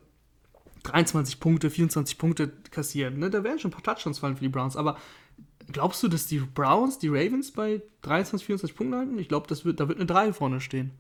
[0.83, 3.19] 23 Punkte, 24 Punkte kassieren.
[3.19, 3.31] Ne?
[3.31, 4.77] Da werden schon ein paar Touchdowns fallen für die Browns.
[4.77, 4.97] Aber
[5.73, 9.19] glaubst du, dass die Browns die Ravens bei 23, 24 Punkten halten?
[9.19, 10.91] Ich glaube, wird, da wird eine 3 vorne stehen.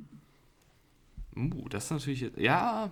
[1.36, 2.30] Uh, das ist natürlich.
[2.36, 2.90] Ja,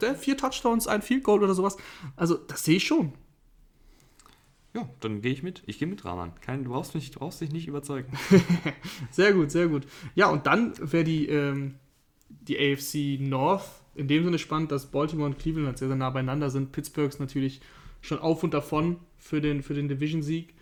[0.00, 1.76] Der vier Touchdowns, ein Field Goal oder sowas.
[2.16, 3.12] Also, das sehe ich schon.
[4.74, 5.62] Ja, dann gehe ich mit.
[5.66, 6.32] Ich gehe mit, Rahman.
[6.40, 8.12] Kein, du, brauchst mich, du brauchst dich nicht überzeugen.
[9.10, 9.86] Sehr gut, sehr gut.
[10.14, 11.74] Ja, und dann wäre die, ähm,
[12.28, 13.64] die AFC North
[13.96, 16.70] in dem Sinne spannend, dass Baltimore und Cleveland halt sehr, sehr nah beieinander sind.
[16.70, 17.60] Pittsburgh ist natürlich
[18.00, 20.54] schon auf und davon für den, für den Division-Sieg.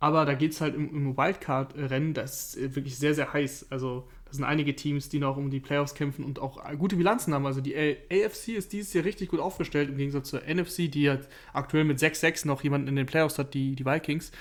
[0.00, 3.68] Aber da geht es halt im, im Wildcard-Rennen, das ist wirklich sehr, sehr heiß.
[3.70, 7.32] Also, da sind einige Teams, die noch um die Playoffs kämpfen und auch gute Bilanzen
[7.32, 7.46] haben.
[7.46, 11.28] Also, die AFC ist dieses Jahr richtig gut aufgestellt, im Gegensatz zur NFC, die halt
[11.52, 14.32] aktuell mit 6-6 noch jemanden in den Playoffs hat, die, die Vikings.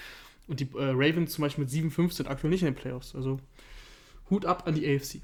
[0.48, 3.14] Und die äh, Ravens zum Beispiel mit 7-5 sind aktuell nicht in den Playoffs.
[3.14, 3.40] Also,
[4.32, 5.22] Hut ab an die AFC.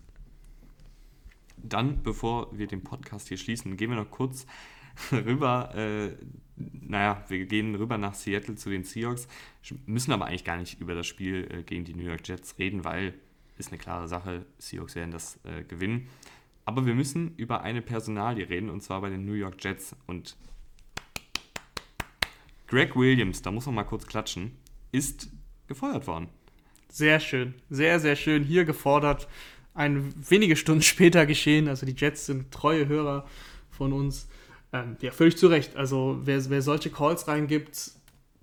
[1.57, 4.45] Dann, bevor wir den Podcast hier schließen, gehen wir noch kurz
[5.11, 5.73] rüber.
[5.73, 6.11] Äh,
[6.55, 9.27] naja, wir gehen rüber nach Seattle zu den Seahawks,
[9.87, 12.83] müssen aber eigentlich gar nicht über das Spiel äh, gegen die New York Jets reden,
[12.83, 13.15] weil
[13.59, 16.09] ist eine klare Sache, Seahawks werden das äh, gewinnen.
[16.65, 19.95] Aber wir müssen über eine Personalie reden, und zwar bei den New York Jets.
[20.07, 20.37] Und
[22.67, 24.55] Greg Williams, da muss man mal kurz klatschen,
[24.91, 25.29] ist
[25.67, 26.29] gefeuert worden.
[26.87, 28.43] Sehr schön, sehr, sehr schön.
[28.43, 29.27] Hier gefordert.
[29.73, 31.67] Ein wenige Stunden später geschehen.
[31.67, 33.25] Also die Jets sind treue Hörer
[33.69, 34.27] von uns.
[34.71, 35.75] Ähm, ja, völlig zu Recht.
[35.75, 37.91] Also wer, wer solche Calls reingibt,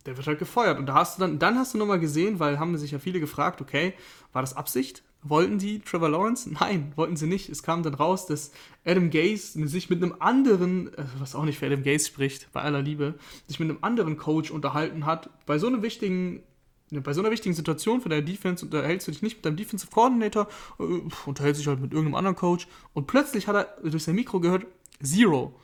[0.07, 0.79] der wird halt gefeuert.
[0.79, 3.21] Und da hast du dann, dann hast du nochmal gesehen, weil haben sich ja viele
[3.21, 3.95] gefragt, okay,
[4.33, 5.03] war das Absicht?
[5.29, 6.51] Wollten die Trevor Lawrence?
[6.53, 7.49] Nein, wollten sie nicht.
[7.49, 8.53] Es kam dann raus, dass
[8.85, 12.63] Adam Gase sich mit einem anderen, äh, was auch nicht für Adam Gase spricht, bei
[12.63, 13.15] aller Liebe,
[13.47, 16.43] sich mit einem anderen Coach unterhalten hat, bei so einem wichtigen
[16.91, 19.91] bei so einer wichtigen Situation für deine Defense unterhältst du dich nicht mit deinem Defensive
[19.91, 20.47] Coordinator,
[20.79, 20.85] äh,
[21.27, 24.67] unterhältst dich halt mit irgendeinem anderen Coach und plötzlich hat er durch sein Mikro gehört,
[25.03, 25.59] Zero.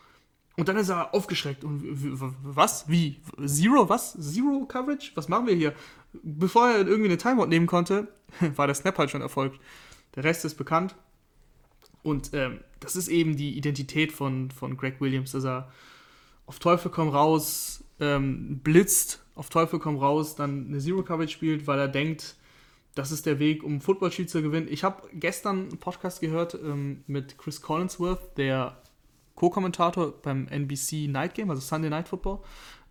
[0.57, 1.65] Und dann ist er aufgeschreckt.
[1.65, 1.83] Und
[2.43, 2.89] was?
[2.89, 3.23] Wie?
[3.47, 3.89] Zero?
[3.89, 4.13] Was?
[4.21, 5.13] Zero Coverage?
[5.15, 5.75] Was machen wir hier?
[6.23, 8.09] Bevor er irgendwie eine Timeout nehmen konnte,
[8.57, 9.61] war der Snap halt schon erfolgt.
[10.15, 10.95] Der Rest ist bekannt.
[12.03, 15.71] Und ähm, das ist eben die Identität von, von Greg Williams, dass er
[16.47, 21.67] auf Teufel komm raus ähm, blitzt, auf Teufel komm raus, dann eine Zero Coverage spielt,
[21.67, 22.37] weil er denkt,
[22.95, 24.67] das ist der Weg, um Footballspiel zu gewinnen.
[24.69, 28.83] Ich habe gestern einen Podcast gehört ähm, mit Chris Collinsworth, der
[29.35, 32.41] Co-Kommentator beim NBC Night Game, also Sunday Night Football.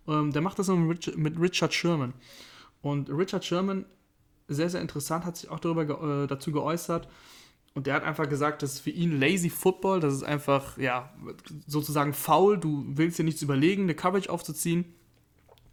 [0.08, 2.14] Ähm, der macht das mit Richard Sherman.
[2.82, 3.86] Und Richard Sherman,
[4.48, 7.08] sehr, sehr interessant, hat sich auch darüber ge äh, dazu geäußert.
[7.74, 11.14] Und der hat einfach gesagt, das ist für ihn lazy Football, das ist einfach, ja,
[11.66, 12.58] sozusagen faul.
[12.58, 14.84] Du willst dir nichts überlegen, eine Coverage aufzuziehen.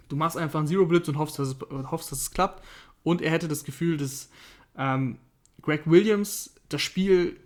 [0.07, 1.57] Du machst einfach einen Zero-Blitz und hoffst dass, es,
[1.91, 2.64] hoffst, dass es klappt.
[3.03, 4.30] Und er hätte das Gefühl, dass
[4.78, 5.18] ähm,
[5.62, 7.38] Greg Williams das Spiel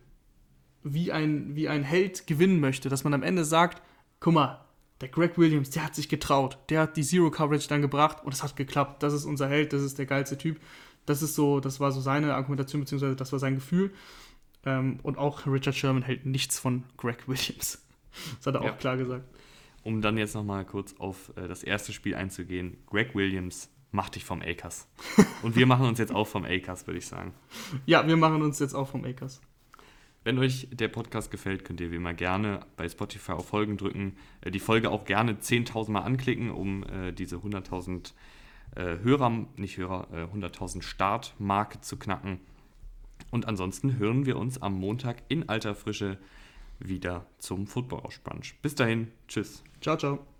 [0.84, 2.90] wie ein, wie ein Held gewinnen möchte.
[2.90, 3.82] Dass man am Ende sagt,
[4.20, 4.64] guck mal,
[5.02, 6.58] der Greg Williams, der hat sich getraut.
[6.70, 9.04] Der hat die Zero-Coverage dann gebracht und es hat geklappt.
[9.04, 10.60] Das ist unser Held, das ist der geilste Typ.
[11.06, 13.92] Das ist so, das war so seine Argumentation, beziehungsweise das war sein Gefühl.
[14.66, 17.80] Ähm, und auch Richard Sherman hält nichts von Greg Williams.
[18.38, 18.72] Das hat er Ja.
[18.72, 19.26] auch klar gesagt.
[19.82, 22.78] Um dann jetzt nochmal kurz auf äh, das erste Spiel einzugehen.
[22.86, 24.88] Greg Williams macht dich vom Akers.
[25.42, 27.34] Und wir machen uns jetzt auch vom Akers, würde ich sagen.
[27.88, 29.42] Ja, wir machen uns jetzt auch vom Akers.
[30.24, 34.16] Wenn euch der Podcast gefällt, könnt ihr wie immer gerne bei Spotify auf Folgen drücken.
[34.42, 38.14] Äh, die Folge auch gerne 10.000 Mal anklicken, um äh, diese 100.000
[38.76, 42.40] äh, Hörer, nicht Hörer, äh, 100.000 Startmarke zu knacken.
[43.32, 46.18] Und ansonsten hören wir uns am Montag in alter Frische
[46.80, 48.56] wieder zum Football-Brunch.
[48.62, 49.64] Bis dahin, tschüss.
[49.82, 50.33] Ciao, ciao.